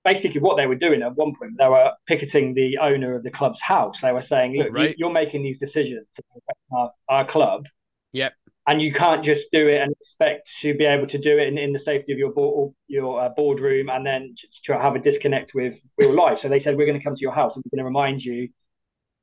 basically 0.06 0.40
what 0.40 0.56
they 0.56 0.68
were 0.68 0.76
doing 0.76 1.02
at 1.02 1.16
one 1.16 1.34
point 1.38 1.52
they 1.58 1.68
were 1.68 1.92
picketing 2.08 2.54
the 2.54 2.78
owner 2.78 3.16
of 3.16 3.24
the 3.24 3.32
club's 3.32 3.60
house. 3.62 4.00
They 4.02 4.14
were 4.14 4.22
saying, 4.22 4.56
"Look, 4.58 4.72
right. 4.72 4.96
you, 4.98 5.08
are 5.08 5.12
making 5.12 5.44
these 5.44 5.60
decisions 5.60 6.08
to 6.16 6.24
our, 6.72 6.92
our 7.10 7.28
club, 7.28 7.66
yep, 8.14 8.34
and 8.68 8.82
you 8.82 8.94
can't 8.94 9.26
just 9.26 9.48
do 9.52 9.68
it 9.68 9.82
and 9.82 9.92
expect 10.00 10.50
to 10.62 10.74
be 10.76 10.86
able 10.86 11.08
to 11.08 11.18
do 11.18 11.38
it 11.38 11.50
in, 11.50 11.58
in 11.58 11.74
the 11.74 11.80
safety 11.80 12.14
of 12.14 12.20
your 12.20 12.32
board, 12.32 12.74
your 12.88 13.22
uh, 13.22 13.30
boardroom 13.30 13.90
and 13.90 14.06
then 14.06 14.34
to 14.64 14.80
have 14.80 14.96
a 14.96 15.00
disconnect 15.00 15.54
with 15.54 15.76
real 15.98 16.14
life." 16.14 16.40
So 16.42 16.48
they 16.48 16.62
said, 16.62 16.78
"We're 16.78 16.88
going 16.88 17.00
to 17.00 17.04
come 17.04 17.16
to 17.16 17.22
your 17.22 17.34
house 17.34 17.54
and 17.56 17.64
we're 17.66 17.78
going 17.78 17.84
to 17.84 17.90
remind 17.98 18.22
you." 18.22 18.48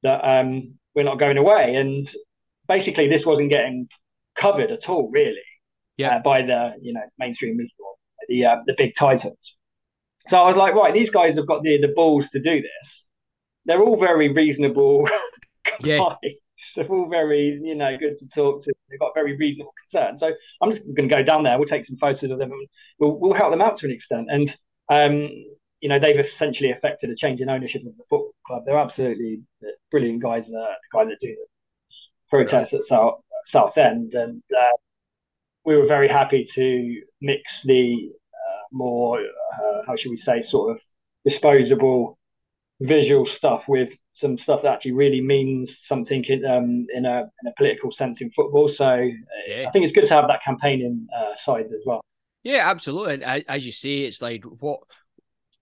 That 0.03 0.21
um, 0.21 0.79
we're 0.95 1.05
not 1.05 1.19
going 1.19 1.37
away. 1.37 1.75
And 1.77 2.09
basically, 2.69 3.09
this 3.09 3.27
wasn't 3.27 3.51
getting 3.51 3.89
covered 4.39 4.71
at 4.71 4.89
all, 4.89 5.11
really, 5.11 5.37
yeah. 5.97 6.17
Uh, 6.17 6.23
by 6.23 6.43
the 6.43 6.73
you 6.81 6.93
know 6.93 7.03
mainstream 7.19 7.57
media, 7.57 7.71
the 8.29 8.45
uh, 8.45 8.57
the 8.67 8.75
big 8.77 8.95
titans. 8.97 9.57
So 10.29 10.39
I 10.39 10.49
was 10.49 10.57
like, 10.57 10.75
right, 10.75 10.95
these 10.95 11.11
guys 11.11 11.37
have 11.37 11.47
got 11.47 11.63
the 11.63 11.81
the 11.81 11.93
balls 11.95 12.29
to 12.31 12.41
do 12.41 12.61
this. 12.61 13.05
They're 13.67 13.83
all 13.83 14.01
very 14.01 14.33
reasonable 14.33 15.09
yeah. 15.81 15.99
guys. 15.99 16.33
They're 16.77 16.87
all 16.87 17.09
very, 17.09 17.61
you 17.63 17.75
know, 17.75 17.97
good 17.99 18.17
to 18.19 18.27
talk 18.29 18.65
to. 18.65 18.73
They've 18.89 18.99
got 18.99 19.13
very 19.15 19.37
reasonable 19.37 19.75
concerns. 19.83 20.21
So 20.21 20.33
I'm 20.61 20.71
just 20.71 20.83
going 20.83 21.09
to 21.09 21.15
go 21.15 21.23
down 21.23 21.43
there. 21.43 21.59
We'll 21.59 21.67
take 21.67 21.87
some 21.87 21.97
photos 21.97 22.31
of 22.31 22.39
them, 22.39 22.53
and 22.53 22.69
we'll, 22.99 23.19
we'll 23.19 23.35
help 23.35 23.53
them 23.53 23.63
out 23.63 23.79
to 23.79 23.87
an 23.87 23.93
extent. 23.93 24.29
And 24.31 24.55
um, 24.91 25.31
you 25.85 25.91
know, 25.91 25.99
they've 25.99 26.19
essentially 26.19 26.71
affected 26.71 27.11
a 27.11 27.15
change 27.15 27.43
in 27.43 27.51
ownership 27.51 27.83
of 27.83 27.95
the 27.99 28.05
football 28.09 28.35
club. 28.47 28.63
They're 28.65 28.79
absolutely 28.79 29.43
brilliant 29.91 30.23
guys. 30.23 30.47
The, 30.47 30.53
the 30.53 30.99
guy 30.99 31.05
that 31.05 31.21
do 31.21 31.27
the 31.27 31.47
protests 32.31 32.73
at 32.73 32.87
South 32.87 33.21
Southend, 33.45 34.15
and 34.15 34.43
uh, 34.59 34.77
we 35.67 35.77
were 35.77 35.85
very 35.87 36.09
happy 36.09 36.49
to 36.55 37.03
mix 37.21 37.43
the 37.65 38.11
uh, 38.33 38.63
more, 38.73 39.21
uh, 39.21 39.83
how 39.87 39.95
should 39.95 40.09
we 40.09 40.17
say, 40.17 40.41
sort 40.41 40.71
of 40.71 40.81
disposable 41.23 42.19
visual 42.81 43.27
stuff 43.27 43.65
with 43.69 43.91
some 44.15 44.39
stuff 44.39 44.63
that 44.63 44.73
actually 44.73 44.93
really 44.93 45.21
means 45.21 45.77
something 45.83 46.25
in, 46.25 46.47
um, 46.47 46.87
in 46.95 47.05
a 47.05 47.25
in 47.43 47.49
a 47.49 47.53
political 47.59 47.91
sense 47.91 48.23
in 48.23 48.31
football. 48.31 48.71
So 48.71 48.87
uh, 48.87 49.01
yeah. 49.47 49.67
I 49.69 49.71
think 49.71 49.85
it's 49.85 49.93
good 49.93 50.07
to 50.07 50.15
have 50.15 50.29
that 50.29 50.43
campaigning 50.43 51.07
uh, 51.15 51.37
side 51.37 51.67
as 51.67 51.83
well. 51.85 52.01
Yeah, 52.43 52.71
absolutely. 52.71 53.23
And 53.23 53.45
as 53.47 53.67
you 53.67 53.73
say, 53.73 53.99
it's 54.01 54.23
like 54.23 54.45
what 54.45 54.81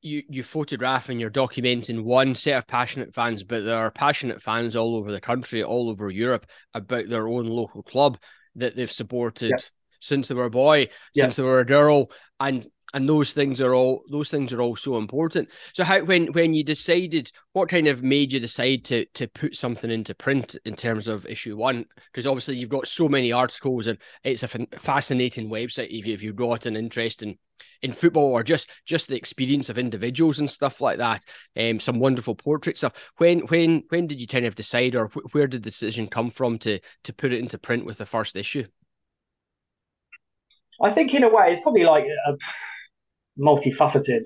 you 0.03 0.23
you 0.29 0.43
photograph 0.43 1.09
and 1.09 1.21
you're 1.21 1.31
documenting 1.31 2.03
one 2.03 2.35
set 2.35 2.59
of 2.59 2.67
passionate 2.67 3.15
fans, 3.15 3.45
but 3.45 3.65
there 3.65 3.79
are 3.79 3.91
passionate 3.91 4.43
fans 4.43 4.77
all 4.77 4.97
over 4.97 5.13
the 5.13 5.21
country, 5.21 5.63
all 5.63 5.89
over 5.89 6.11
Europe 6.11 6.47
about 6.75 7.09
their 7.09 7.29
own 7.29 7.47
local 7.47 7.83
club 7.83 8.19
that 8.57 8.77
they've 8.77 8.91
supported 8.91 9.53
yeah. 9.57 9.65
since 10.01 10.29
they 10.29 10.35
were 10.35 10.45
a 10.45 10.51
boy, 10.51 10.89
yeah. 11.15 11.25
since 11.25 11.37
they 11.37 11.43
were 11.43 11.61
a 11.61 11.67
girl, 11.67 12.11
and 12.41 12.67
and 12.95 13.09
those 13.09 13.33
things 13.33 13.61
are 13.61 13.75
all 13.75 14.03
those 14.11 14.29
things 14.29 14.53
are 14.53 14.61
all 14.61 14.77
so 14.77 14.99
important. 14.99 15.49
So 15.73 15.85
how 15.85 16.01
when 16.03 16.33
when 16.33 16.53
you 16.53 16.65
decided 16.65 17.31
what 17.53 17.69
kind 17.69 17.87
of 17.87 18.03
made 18.03 18.33
you 18.33 18.41
decide 18.41 18.85
to 18.87 19.07
to 19.15 19.29
put 19.29 19.57
something 19.57 19.91
into 19.91 20.15
print 20.15 20.57
in 20.65 20.75
terms 20.75 21.09
of 21.09 21.27
issue 21.27 21.57
one? 21.57 21.87
Because 22.11 22.27
obviously 22.27 22.57
you've 22.57 22.69
got 22.69 22.89
so 22.89 23.09
many 23.09 23.33
articles 23.33 23.87
and 23.87 23.99
it's 24.25 24.43
a 24.43 24.49
fascinating 24.49 25.49
website 25.49 25.97
if 25.97 26.07
you 26.07 26.15
if 26.15 26.23
you've 26.23 26.37
got 26.37 26.67
an 26.67 26.77
interest 26.77 27.23
in 27.23 27.39
in 27.83 27.93
football 27.93 28.31
or 28.31 28.43
just 28.43 28.71
just 28.87 29.09
the 29.09 29.17
experience 29.17 29.69
of 29.69 29.79
individuals 29.79 30.39
and 30.39 30.51
stuff 30.51 30.81
like 30.81 30.99
that. 30.99 31.25
Um, 31.57 31.81
some 31.81 31.99
wonderful 31.99 32.35
portrait 32.35 32.79
stuff. 32.79 32.93
When 33.19 33.41
when 33.41 33.85
when 33.89 34.07
did 34.07 34.21
you 34.21 34.27
kind 34.27 34.47
of 34.47 34.55
decide, 34.55 34.95
or 34.95 35.09
wh- 35.09 35.35
where 35.35 35.47
did 35.47 35.63
the 35.63 35.71
decision 35.71 36.07
come 36.07 36.31
from 36.31 36.59
to 36.61 36.79
to 37.05 37.13
put 37.13 37.33
it 37.33 37.41
into 37.41 37.59
print 37.59 37.85
with 37.85 37.99
the 37.99 38.07
first 38.07 38.37
issue? 38.37 38.65
I 40.81 40.91
think 40.91 41.15
in 41.15 41.25
a 41.25 41.29
way 41.29 41.53
it's 41.53 41.63
probably 41.63 41.85
like 41.85 42.05
a 42.05 42.37
multifaceted 43.39 44.25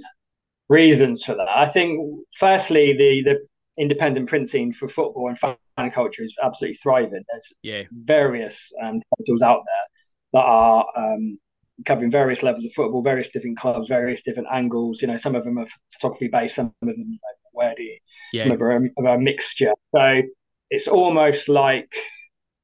reasons 0.68 1.22
for 1.22 1.34
that. 1.34 1.48
I 1.48 1.68
think 1.68 2.00
firstly 2.38 2.94
the 2.98 3.22
the 3.24 3.46
independent 3.78 4.28
print 4.28 4.48
scene 4.48 4.72
for 4.72 4.88
football 4.88 5.28
and 5.28 5.38
fan 5.38 5.90
culture 5.94 6.22
is 6.22 6.34
absolutely 6.42 6.78
thriving. 6.82 7.22
There's 7.30 7.52
yeah. 7.62 7.82
various 7.92 8.56
um, 8.82 9.02
titles 9.18 9.42
out 9.42 9.62
there 9.66 10.40
that 10.40 10.46
are 10.46 10.86
um, 10.96 11.38
covering 11.84 12.10
various 12.10 12.42
levels 12.42 12.64
of 12.64 12.72
football, 12.74 13.02
various 13.02 13.28
different 13.28 13.58
clubs, 13.58 13.88
various 13.88 14.22
different 14.22 14.48
angles. 14.52 15.02
You 15.02 15.08
know, 15.08 15.16
some 15.16 15.34
of 15.34 15.44
them 15.44 15.58
are 15.58 15.66
photography 15.92 16.28
based, 16.28 16.54
some 16.54 16.66
of 16.66 16.88
them 16.88 17.18
are 17.22 17.68
wordy, 17.68 18.00
yeah. 18.32 18.44
some 18.44 18.52
of 18.52 18.58
them 18.58 18.90
are, 18.98 19.08
are 19.08 19.16
a 19.16 19.20
mixture. 19.20 19.72
So 19.94 20.22
it's 20.70 20.88
almost 20.88 21.48
like, 21.48 21.90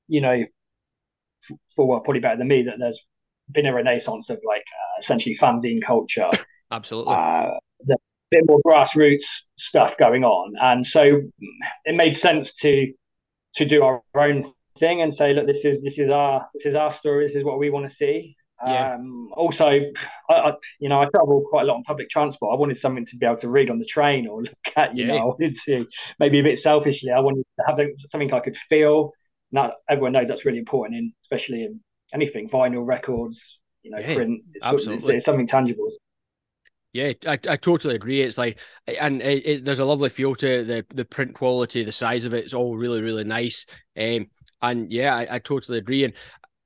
you 0.08 0.20
know, 0.20 0.44
for 1.76 1.86
well, 1.86 2.00
probably 2.00 2.20
better 2.20 2.38
than 2.38 2.48
me, 2.48 2.62
that 2.62 2.76
there's 2.78 3.00
been 3.50 3.66
a 3.66 3.74
renaissance 3.74 4.30
of 4.30 4.38
like 4.46 4.60
uh, 4.60 5.00
essentially 5.00 5.36
fanzine 5.40 5.80
culture. 5.84 6.30
Absolutely. 6.70 7.14
Uh, 7.14 7.50
a 7.90 7.96
bit 8.30 8.44
more 8.46 8.60
grassroots 8.66 9.24
stuff 9.58 9.94
going 9.98 10.24
on, 10.24 10.54
and 10.60 10.86
so 10.86 11.20
it 11.84 11.94
made 11.94 12.16
sense 12.16 12.54
to 12.54 12.86
to 13.56 13.64
do 13.66 13.82
our 13.82 14.02
own 14.16 14.50
thing 14.78 15.02
and 15.02 15.12
say, 15.12 15.34
look, 15.34 15.46
this 15.46 15.64
is 15.64 15.82
this 15.82 15.98
is 15.98 16.10
our 16.10 16.48
this 16.54 16.66
is 16.66 16.74
our 16.74 16.94
story. 16.94 17.26
This 17.26 17.36
is 17.36 17.44
what 17.44 17.58
we 17.58 17.70
want 17.70 17.90
to 17.90 17.94
see. 17.94 18.36
Yeah. 18.66 18.94
Um, 18.94 19.30
also, 19.32 19.66
I, 19.66 20.32
I, 20.32 20.52
you 20.78 20.88
know, 20.88 21.00
I 21.00 21.06
travel 21.06 21.44
quite 21.48 21.62
a 21.62 21.66
lot 21.66 21.76
on 21.76 21.82
public 21.84 22.10
transport. 22.10 22.54
I 22.54 22.58
wanted 22.58 22.78
something 22.78 23.06
to 23.06 23.16
be 23.16 23.26
able 23.26 23.38
to 23.38 23.48
read 23.48 23.70
on 23.70 23.78
the 23.78 23.84
train 23.84 24.26
or 24.26 24.42
look 24.42 24.52
at. 24.76 24.96
You 24.96 25.06
yeah. 25.06 25.14
know, 25.14 25.18
I 25.18 25.24
wanted 25.24 25.56
to 25.66 25.86
maybe 26.18 26.40
a 26.40 26.42
bit 26.42 26.58
selfishly. 26.58 27.10
I 27.10 27.20
wanted 27.20 27.44
to 27.58 27.64
have 27.66 27.78
something 28.10 28.32
I 28.32 28.40
could 28.40 28.56
feel. 28.68 29.12
Now 29.50 29.72
everyone 29.88 30.12
knows 30.12 30.28
that's 30.28 30.44
really 30.44 30.58
important, 30.58 30.98
in 30.98 31.12
especially 31.24 31.64
in 31.64 31.80
anything, 32.14 32.48
vinyl 32.48 32.86
records, 32.86 33.40
you 33.82 33.90
know, 33.90 33.98
yeah, 33.98 34.14
print. 34.14 34.42
It's, 34.54 34.64
absolutely, 34.64 35.14
it's, 35.14 35.18
it's 35.18 35.24
something 35.24 35.46
tangible. 35.46 35.90
Yeah, 36.92 37.12
I, 37.26 37.38
I 37.48 37.56
totally 37.56 37.94
agree. 37.94 38.20
It's 38.20 38.36
like, 38.36 38.58
and 38.86 39.22
it, 39.22 39.46
it, 39.46 39.64
there's 39.64 39.78
a 39.78 39.84
lovely 39.84 40.10
feel 40.10 40.34
to 40.36 40.60
it. 40.60 40.64
the 40.64 40.86
the 40.94 41.04
print 41.04 41.34
quality, 41.34 41.84
the 41.84 41.92
size 41.92 42.24
of 42.24 42.34
it. 42.34 42.44
It's 42.44 42.54
all 42.54 42.76
really 42.76 43.00
really 43.00 43.24
nice. 43.24 43.66
Um, 43.98 44.28
and 44.60 44.92
yeah, 44.92 45.14
I, 45.14 45.36
I 45.36 45.38
totally 45.38 45.78
agree. 45.78 46.04
And 46.04 46.14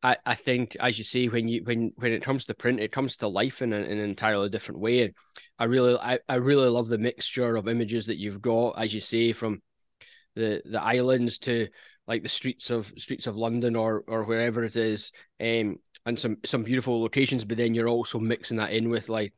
I, 0.07 0.17
I 0.25 0.35
think, 0.37 0.77
as 0.79 0.99
you 0.99 1.05
say, 1.05 1.27
when 1.27 1.49
you 1.49 1.65
when 1.65 1.91
when 1.97 2.13
it 2.13 2.23
comes 2.23 2.45
to 2.45 2.55
print, 2.55 2.79
it 2.79 2.93
comes 2.93 3.17
to 3.17 3.27
life 3.27 3.61
in, 3.61 3.73
a, 3.73 3.77
in 3.77 3.99
an 3.99 4.09
entirely 4.09 4.49
different 4.49 4.81
way. 4.81 5.03
And 5.03 5.15
I 5.59 5.65
really, 5.65 5.99
I, 5.99 6.21
I 6.29 6.37
really 6.37 6.69
love 6.69 6.87
the 6.87 6.97
mixture 6.97 7.57
of 7.57 7.67
images 7.67 8.07
that 8.07 8.17
you've 8.17 8.41
got, 8.41 8.81
as 8.81 8.95
you 8.95 9.01
say, 9.01 9.33
from 9.33 9.63
the 10.37 10.63
the 10.65 10.81
islands 10.81 11.39
to 11.39 11.67
like 12.07 12.23
the 12.23 12.29
streets 12.29 12.71
of 12.71 12.93
streets 12.97 13.27
of 13.27 13.35
London 13.35 13.75
or 13.75 14.05
or 14.07 14.23
wherever 14.23 14.63
it 14.63 14.77
is, 14.77 15.11
um, 15.41 15.81
and 16.05 16.17
some 16.17 16.37
some 16.45 16.63
beautiful 16.63 17.03
locations. 17.03 17.45
But 17.45 17.57
then 17.57 17.75
you're 17.75 17.89
also 17.89 18.21
mixing 18.21 18.59
that 18.59 18.71
in 18.71 18.89
with 18.91 19.09
like 19.09 19.35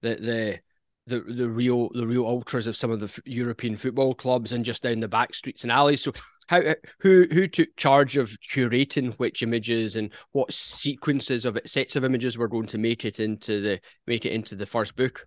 the 0.00 0.14
the 0.14 0.60
the 1.06 1.20
the 1.20 1.48
real 1.50 1.90
the 1.90 2.06
real 2.06 2.24
ultras 2.24 2.66
of 2.66 2.78
some 2.78 2.90
of 2.90 3.00
the 3.00 3.22
European 3.26 3.76
football 3.76 4.14
clubs 4.14 4.52
and 4.52 4.64
just 4.64 4.84
down 4.84 5.00
the 5.00 5.08
back 5.08 5.34
streets 5.34 5.64
and 5.64 5.70
alleys. 5.70 6.02
So 6.02 6.12
how 6.48 6.60
uh, 6.60 6.74
who 6.98 7.26
who 7.30 7.46
took 7.46 7.74
charge 7.76 8.16
of 8.16 8.34
curating 8.50 9.14
which 9.14 9.42
images 9.42 9.96
and 9.96 10.10
what 10.32 10.52
sequences 10.52 11.44
of 11.44 11.56
it, 11.56 11.68
sets 11.68 11.94
of 11.94 12.04
images 12.04 12.36
were 12.36 12.48
going 12.48 12.66
to 12.66 12.78
make 12.78 13.04
it 13.04 13.20
into 13.20 13.60
the 13.60 13.80
make 14.06 14.26
it 14.26 14.32
into 14.32 14.56
the 14.56 14.66
first 14.66 14.96
book? 14.96 15.26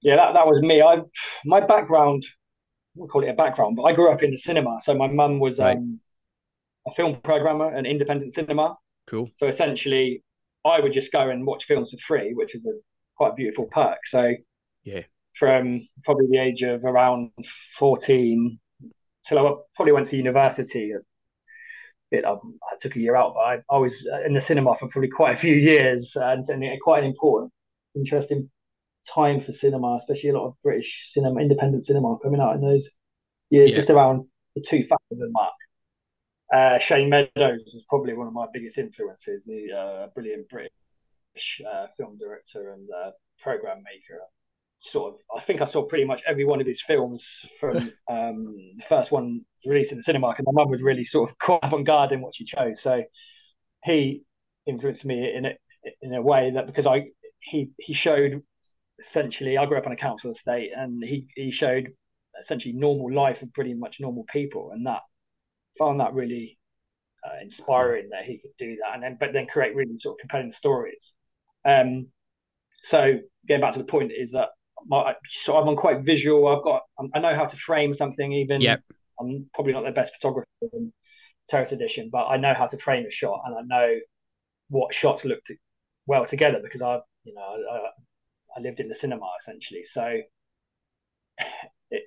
Yeah, 0.00 0.16
that, 0.16 0.32
that 0.34 0.46
was 0.46 0.62
me. 0.62 0.80
I 0.80 1.02
my 1.44 1.60
background, 1.60 2.24
we'll 2.94 3.08
call 3.08 3.24
it 3.24 3.28
a 3.28 3.34
background, 3.34 3.76
but 3.76 3.82
I 3.82 3.92
grew 3.92 4.10
up 4.10 4.22
in 4.22 4.30
the 4.30 4.38
cinema. 4.38 4.78
So 4.84 4.94
my 4.94 5.08
mum 5.08 5.38
was 5.38 5.58
right. 5.58 5.76
um, 5.76 6.00
a 6.86 6.94
film 6.94 7.20
programmer, 7.22 7.72
an 7.72 7.84
independent 7.84 8.34
cinema. 8.34 8.76
Cool. 9.08 9.28
So 9.38 9.48
essentially, 9.48 10.22
I 10.64 10.80
would 10.80 10.92
just 10.92 11.12
go 11.12 11.30
and 11.30 11.44
watch 11.44 11.64
films 11.64 11.90
for 11.90 11.98
free, 11.98 12.32
which 12.34 12.54
is 12.54 12.64
a 12.64 12.72
quite 13.16 13.32
a 13.32 13.34
beautiful 13.34 13.66
perk. 13.66 13.98
So 14.06 14.32
yeah, 14.84 15.02
from 15.38 15.86
probably 16.04 16.26
the 16.30 16.38
age 16.38 16.62
of 16.62 16.84
around 16.84 17.30
fourteen 17.76 18.60
till 19.26 19.38
I 19.38 19.54
probably 19.76 19.92
went 19.92 20.08
to 20.08 20.16
university. 20.16 20.92
It, 22.10 22.24
um, 22.24 22.58
I 22.70 22.76
took 22.80 22.96
a 22.96 23.00
year 23.00 23.16
out, 23.16 23.34
but 23.34 23.40
I, 23.40 23.58
I, 23.70 23.78
was 23.78 23.92
in 24.26 24.34
the 24.34 24.40
cinema 24.40 24.74
for 24.78 24.88
probably 24.88 25.08
quite 25.08 25.34
a 25.34 25.38
few 25.38 25.54
years, 25.54 26.12
and, 26.14 26.46
and 26.48 26.80
quite 26.82 27.02
an 27.02 27.10
important, 27.10 27.52
interesting 27.94 28.50
time 29.12 29.40
for 29.40 29.52
cinema, 29.52 29.98
especially 30.00 30.30
a 30.30 30.34
lot 30.34 30.48
of 30.48 30.54
British 30.62 31.10
cinema, 31.12 31.40
independent 31.40 31.86
cinema 31.86 32.18
coming 32.22 32.40
out 32.40 32.54
in 32.54 32.60
those 32.60 32.86
years, 33.50 33.70
yeah. 33.70 33.76
just 33.76 33.90
around 33.90 34.26
the 34.54 34.62
two 34.62 34.84
factors 34.88 35.18
mark. 35.30 35.52
Uh, 36.52 36.78
Shane 36.78 37.08
Meadows 37.08 37.60
is 37.74 37.82
probably 37.88 38.12
one 38.12 38.26
of 38.26 38.34
my 38.34 38.46
biggest 38.52 38.76
influences, 38.76 39.40
the 39.46 39.72
uh, 39.72 40.06
brilliant 40.14 40.48
British 40.50 41.62
uh, 41.66 41.86
film 41.96 42.18
director 42.18 42.72
and 42.72 42.86
uh, 42.90 43.10
program 43.42 43.82
maker 43.82 44.20
sort 44.90 45.14
of 45.14 45.20
I 45.36 45.44
think 45.44 45.60
I 45.60 45.66
saw 45.66 45.84
pretty 45.84 46.04
much 46.04 46.22
every 46.26 46.44
one 46.44 46.60
of 46.60 46.66
his 46.66 46.82
films 46.86 47.22
from 47.60 47.76
um, 48.10 48.54
the 48.76 48.84
first 48.88 49.12
one 49.12 49.42
released 49.64 49.92
in 49.92 49.98
the 49.98 50.04
cinema 50.04 50.34
and 50.36 50.46
my 50.46 50.62
mum 50.62 50.70
was 50.70 50.82
really 50.82 51.04
sort 51.04 51.30
of 51.30 51.38
quite 51.42 51.60
avant-garde 51.62 52.12
in 52.12 52.20
what 52.20 52.34
she 52.34 52.44
chose. 52.44 52.80
So 52.82 53.02
he 53.84 54.22
influenced 54.66 55.04
me 55.04 55.32
in 55.34 55.46
a, 55.46 55.52
in 56.00 56.14
a 56.14 56.22
way 56.22 56.50
that 56.54 56.66
because 56.66 56.86
I 56.86 57.06
he 57.40 57.70
he 57.78 57.94
showed 57.94 58.42
essentially 59.08 59.58
I 59.58 59.66
grew 59.66 59.78
up 59.78 59.86
on 59.86 59.92
a 59.92 59.96
council 59.96 60.32
estate 60.32 60.70
and 60.76 61.02
he 61.02 61.26
he 61.36 61.50
showed 61.50 61.88
essentially 62.42 62.72
normal 62.72 63.12
life 63.12 63.42
of 63.42 63.52
pretty 63.52 63.74
much 63.74 63.98
normal 64.00 64.24
people 64.32 64.70
and 64.72 64.86
that 64.86 65.00
found 65.78 66.00
that 66.00 66.14
really 66.14 66.58
uh, 67.24 67.40
inspiring 67.42 68.08
that 68.10 68.24
he 68.24 68.38
could 68.38 68.50
do 68.58 68.76
that 68.76 68.94
and 68.94 69.02
then 69.02 69.16
but 69.18 69.32
then 69.32 69.46
create 69.46 69.74
really 69.74 69.98
sort 69.98 70.14
of 70.14 70.20
compelling 70.20 70.52
stories. 70.52 71.12
Um 71.64 72.08
so 72.84 73.18
getting 73.46 73.60
back 73.60 73.74
to 73.74 73.78
the 73.78 73.84
point 73.84 74.12
is 74.12 74.30
that 74.32 74.48
my, 74.86 75.14
so 75.44 75.56
I'm 75.56 75.68
on 75.68 75.76
quite 75.76 76.02
visual. 76.02 76.48
I've 76.48 76.64
got 76.64 76.82
um, 76.98 77.10
I 77.14 77.20
know 77.20 77.34
how 77.34 77.46
to 77.46 77.56
frame 77.56 77.94
something. 77.94 78.32
Even 78.32 78.60
yep. 78.60 78.80
I'm 79.20 79.48
probably 79.54 79.72
not 79.72 79.84
the 79.84 79.90
best 79.90 80.12
photographer 80.20 80.48
in 80.72 80.92
Terrace 81.50 81.72
Edition, 81.72 82.08
but 82.10 82.26
I 82.26 82.36
know 82.36 82.54
how 82.54 82.66
to 82.66 82.78
frame 82.78 83.06
a 83.06 83.10
shot, 83.10 83.42
and 83.46 83.56
I 83.56 83.62
know 83.62 83.98
what 84.68 84.94
shots 84.94 85.24
look 85.24 85.42
to, 85.44 85.54
well 86.06 86.24
together 86.24 86.60
because 86.62 86.82
I, 86.82 86.98
you 87.24 87.34
know, 87.34 87.42
I, 87.42 88.58
I 88.58 88.60
lived 88.60 88.80
in 88.80 88.88
the 88.88 88.94
cinema 88.94 89.26
essentially. 89.40 89.84
So 89.92 90.20
it, 91.90 92.02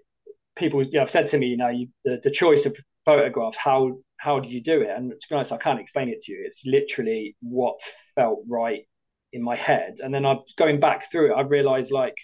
people, 0.55 0.84
you 0.84 0.94
know, 0.94 1.01
have 1.01 1.12
said 1.12 1.29
to 1.32 1.38
me, 1.38 1.48
you 1.48 1.58
know, 1.58 1.70
you, 1.70 1.88
the 2.03 2.20
the 2.24 2.32
choice 2.32 2.65
of 2.65 2.75
photographs, 3.05 3.58
how 3.58 3.98
how 4.17 4.39
do 4.39 4.50
you 4.50 4.62
do 4.62 4.82
it? 4.82 4.89
And 4.89 5.12
to 5.12 5.17
be 5.29 5.36
honest, 5.36 5.51
I 5.51 5.58
can't 5.58 5.79
explain 5.79 6.10
it 6.10 6.24
to 6.24 6.32
you. 6.32 6.44
It's 6.46 6.60
literally 6.65 7.36
what 7.41 7.75
felt 8.15 8.39
right 8.48 8.88
in 9.34 9.44
my 9.44 9.55
head. 9.55 9.98
And 10.00 10.13
then 10.13 10.25
I'm 10.25 10.39
going 10.58 10.79
back 10.79 11.12
through 11.12 11.32
it, 11.32 11.36
I 11.36 11.41
realized 11.41 11.91
like 11.91 12.15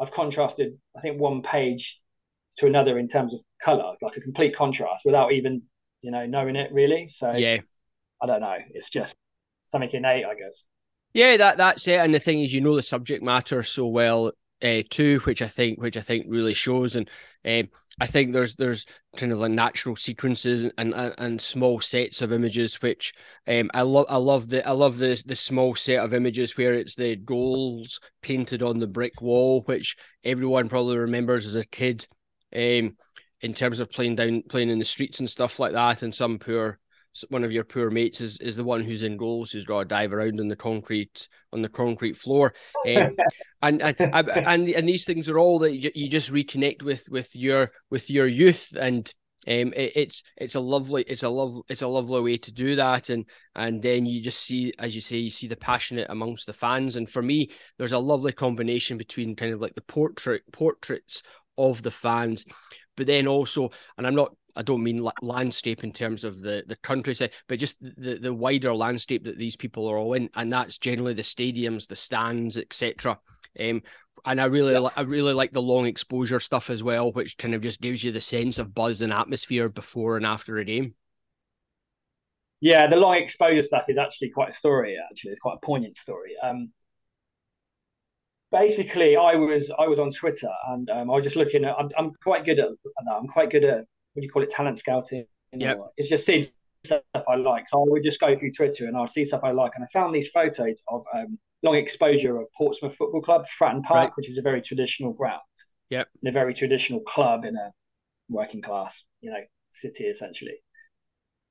I've 0.00 0.12
contrasted, 0.12 0.78
I 0.96 1.00
think, 1.00 1.20
one 1.20 1.42
page 1.42 1.96
to 2.58 2.66
another 2.66 2.98
in 2.98 3.08
terms 3.08 3.34
of 3.34 3.40
color, 3.62 3.94
like 4.02 4.16
a 4.16 4.20
complete 4.20 4.56
contrast 4.56 5.02
without 5.04 5.32
even, 5.32 5.62
you 6.02 6.10
know, 6.10 6.26
knowing 6.26 6.56
it 6.56 6.72
really. 6.72 7.10
So 7.14 7.32
yeah, 7.32 7.58
I 8.22 8.26
don't 8.26 8.40
know. 8.40 8.56
It's 8.72 8.90
just 8.90 9.14
something 9.70 9.90
innate, 9.92 10.24
I 10.24 10.34
guess. 10.34 10.54
Yeah, 11.12 11.36
that 11.36 11.56
that's 11.58 11.86
it. 11.88 12.00
And 12.00 12.14
the 12.14 12.18
thing 12.18 12.42
is, 12.42 12.52
you 12.52 12.60
know 12.60 12.76
the 12.76 12.82
subject 12.82 13.22
matter 13.22 13.62
so 13.62 13.86
well 13.86 14.32
uh, 14.64 14.82
too, 14.88 15.20
which 15.20 15.42
I 15.42 15.48
think 15.48 15.80
which 15.80 15.96
I 15.96 16.00
think 16.00 16.26
really 16.28 16.54
shows. 16.54 16.96
And 16.96 17.08
um, 17.44 17.68
I 18.00 18.06
think 18.06 18.32
there's 18.32 18.54
there's 18.56 18.86
kind 19.16 19.30
of 19.30 19.38
like 19.38 19.52
natural 19.52 19.94
sequences 19.94 20.70
and, 20.78 20.94
and, 20.94 21.14
and 21.18 21.40
small 21.40 21.80
sets 21.80 22.22
of 22.22 22.32
images, 22.32 22.80
which 22.80 23.12
um, 23.46 23.70
I 23.74 23.82
love. 23.82 24.06
I 24.08 24.16
love 24.16 24.48
the 24.48 24.66
I 24.66 24.72
love 24.72 24.98
the 24.98 25.22
the 25.26 25.36
small 25.36 25.74
set 25.74 25.98
of 25.98 26.14
images 26.14 26.56
where 26.56 26.74
it's 26.74 26.94
the 26.94 27.16
goals 27.16 28.00
painted 28.22 28.62
on 28.62 28.78
the 28.78 28.86
brick 28.86 29.20
wall, 29.20 29.62
which 29.66 29.96
everyone 30.24 30.68
probably 30.68 30.96
remembers 30.96 31.46
as 31.46 31.54
a 31.54 31.64
kid. 31.64 32.06
Um, 32.54 32.96
in 33.40 33.52
terms 33.52 33.78
of 33.78 33.90
playing 33.90 34.16
down 34.16 34.42
playing 34.48 34.70
in 34.70 34.78
the 34.78 34.84
streets 34.86 35.20
and 35.20 35.28
stuff 35.28 35.58
like 35.58 35.72
that, 35.72 36.02
and 36.02 36.14
some 36.14 36.38
poor 36.38 36.78
one 37.28 37.44
of 37.44 37.52
your 37.52 37.64
poor 37.64 37.90
mates 37.90 38.20
is, 38.20 38.38
is 38.40 38.56
the 38.56 38.64
one 38.64 38.82
who's 38.82 39.02
in 39.02 39.16
goals 39.16 39.50
who's 39.50 39.64
got 39.64 39.80
to 39.80 39.84
dive 39.84 40.12
around 40.12 40.40
on 40.40 40.48
the 40.48 40.56
concrete 40.56 41.28
on 41.52 41.62
the 41.62 41.68
concrete 41.68 42.16
floor. 42.16 42.54
Um, 42.86 43.14
and, 43.62 43.80
and 43.82 43.96
and 44.00 44.68
and 44.68 44.88
these 44.88 45.04
things 45.04 45.28
are 45.28 45.38
all 45.38 45.60
that 45.60 45.76
you, 45.76 45.90
you 45.94 46.08
just 46.08 46.32
reconnect 46.32 46.82
with 46.82 47.08
with 47.08 47.34
your 47.36 47.70
with 47.90 48.10
your 48.10 48.26
youth. 48.26 48.74
And 48.78 49.12
um, 49.46 49.72
it, 49.74 49.92
it's 49.94 50.22
it's 50.36 50.54
a 50.54 50.60
lovely 50.60 51.02
it's 51.02 51.22
a 51.22 51.28
love 51.28 51.60
it's 51.68 51.82
a 51.82 51.88
lovely 51.88 52.20
way 52.20 52.36
to 52.38 52.52
do 52.52 52.76
that, 52.76 53.10
and 53.10 53.26
and 53.54 53.82
then 53.82 54.06
you 54.06 54.22
just 54.22 54.42
see, 54.42 54.72
as 54.78 54.94
you 54.94 55.00
say, 55.00 55.18
you 55.18 55.30
see 55.30 55.48
the 55.48 55.56
passionate 55.56 56.08
amongst 56.10 56.46
the 56.46 56.52
fans, 56.52 56.96
and 56.96 57.08
for 57.08 57.22
me, 57.22 57.50
there's 57.78 57.92
a 57.92 57.98
lovely 57.98 58.32
combination 58.32 58.96
between 58.96 59.36
kind 59.36 59.52
of 59.52 59.60
like 59.60 59.74
the 59.74 59.82
portrait 59.82 60.42
portraits 60.52 61.22
of 61.58 61.82
the 61.82 61.90
fans, 61.90 62.46
but 62.96 63.06
then 63.06 63.26
also, 63.26 63.70
and 63.98 64.06
I'm 64.06 64.14
not 64.14 64.34
I 64.56 64.62
don't 64.62 64.82
mean 64.82 65.08
landscape 65.22 65.82
in 65.84 65.92
terms 65.92 66.24
of 66.24 66.40
the 66.40 66.64
the 66.66 66.76
countryside, 66.76 67.32
but 67.48 67.58
just 67.58 67.80
the 67.80 68.18
the 68.20 68.32
wider 68.32 68.74
landscape 68.74 69.24
that 69.24 69.38
these 69.38 69.56
people 69.56 69.88
are 69.88 69.98
all 69.98 70.14
in, 70.14 70.30
and 70.34 70.52
that's 70.52 70.78
generally 70.78 71.14
the 71.14 71.22
stadiums, 71.22 71.88
the 71.88 71.96
stands, 71.96 72.56
etc. 72.56 73.18
Um, 73.58 73.82
and 74.24 74.40
I 74.40 74.46
really, 74.46 74.72
yeah. 74.72 74.88
I 74.96 75.02
really 75.02 75.34
like 75.34 75.52
the 75.52 75.62
long 75.62 75.86
exposure 75.86 76.40
stuff 76.40 76.70
as 76.70 76.82
well, 76.82 77.12
which 77.12 77.36
kind 77.36 77.54
of 77.54 77.62
just 77.62 77.80
gives 77.80 78.02
you 78.02 78.12
the 78.12 78.20
sense 78.20 78.58
of 78.58 78.74
buzz 78.74 79.02
and 79.02 79.12
atmosphere 79.12 79.68
before 79.68 80.16
and 80.16 80.24
after 80.24 80.58
a 80.58 80.64
game. 80.64 80.94
Yeah, 82.60 82.88
the 82.88 82.96
long 82.96 83.16
exposure 83.16 83.62
stuff 83.62 83.84
is 83.88 83.98
actually 83.98 84.30
quite 84.30 84.50
a 84.50 84.54
story. 84.54 84.96
Actually, 85.10 85.32
it's 85.32 85.40
quite 85.40 85.58
a 85.62 85.66
poignant 85.66 85.98
story. 85.98 86.32
Um, 86.42 86.70
basically, 88.50 89.16
I 89.16 89.34
was 89.34 89.70
I 89.78 89.86
was 89.86 89.98
on 89.98 90.12
Twitter 90.12 90.50
and 90.68 90.88
um, 90.88 91.10
I 91.10 91.14
was 91.14 91.24
just 91.24 91.36
looking 91.36 91.64
at. 91.64 91.74
I'm, 91.78 91.90
I'm 91.98 92.12
quite 92.22 92.46
good 92.46 92.58
at. 92.58 92.68
I'm 93.12 93.28
quite 93.28 93.50
good 93.50 93.64
at 93.64 93.84
what 94.14 94.22
do 94.22 94.26
you 94.26 94.30
call 94.30 94.42
it, 94.42 94.50
talent 94.50 94.78
scouting. 94.78 95.26
Yeah, 95.52 95.74
it's 95.96 96.08
just 96.08 96.26
seeing 96.26 96.48
stuff 96.84 97.02
I 97.28 97.36
like. 97.36 97.68
So 97.68 97.80
I 97.80 97.84
would 97.86 98.02
just 98.02 98.20
go 98.20 98.36
through 98.36 98.52
Twitter 98.52 98.86
and 98.86 98.96
I'd 98.96 99.12
see 99.12 99.24
stuff 99.24 99.40
I 99.44 99.52
like, 99.52 99.72
and 99.74 99.84
I 99.84 99.88
found 99.92 100.14
these 100.14 100.28
photos 100.32 100.76
of 100.88 101.04
um, 101.14 101.38
long 101.62 101.76
exposure 101.76 102.38
of 102.40 102.46
Portsmouth 102.56 102.94
Football 102.96 103.22
Club, 103.22 103.44
Fratton 103.60 103.82
Park, 103.82 104.08
right. 104.08 104.10
which 104.16 104.28
is 104.28 104.38
a 104.38 104.42
very 104.42 104.62
traditional 104.62 105.12
ground. 105.12 105.40
Yep. 105.90 106.08
And 106.22 106.28
a 106.28 106.32
very 106.32 106.54
traditional 106.54 107.00
club 107.00 107.44
in 107.44 107.56
a 107.56 107.70
working 108.28 108.62
class, 108.62 108.94
you 109.20 109.30
know, 109.30 109.40
city 109.70 110.04
essentially. 110.04 110.56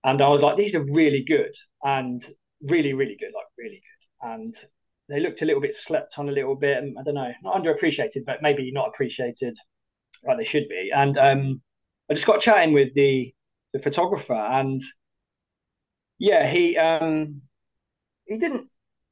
And 0.03 0.22
I 0.22 0.27
was 0.27 0.41
like, 0.41 0.58
these 0.58 0.75
are 0.75 0.84
really 0.84 1.24
good 1.25 1.53
and 1.84 2.24
really, 2.62 2.93
really 2.93 3.15
good, 3.20 3.32
like 3.34 3.46
really 3.58 3.82
good. 3.82 4.29
And 4.29 4.55
they 5.10 5.20
looked 5.20 5.41
a 5.41 5.46
little 5.46 5.62
bit 5.62 5.75
slept 5.75 6.15
on 6.17 6.29
a 6.29 6.32
little 6.32 6.55
bit. 6.55 6.77
And 6.77 6.98
I 7.00 7.03
don't 7.03 7.15
know, 7.15 7.32
not 7.43 7.62
underappreciated, 7.62 8.25
but 8.25 8.41
maybe 8.41 8.72
not 8.72 8.89
appreciated 8.89 9.58
like 10.25 10.38
they 10.38 10.46
should 10.46 10.67
be. 10.67 10.89
And 10.93 11.17
um, 11.17 11.62
I 12.10 12.13
just 12.13 12.25
got 12.25 12.41
chatting 12.41 12.74
with 12.74 12.93
the 12.93 13.33
the 13.74 13.79
photographer, 13.79 14.33
and 14.33 14.83
yeah, 16.19 16.51
he 16.51 16.77
um, 16.77 17.41
he 18.25 18.38
didn't 18.38 18.69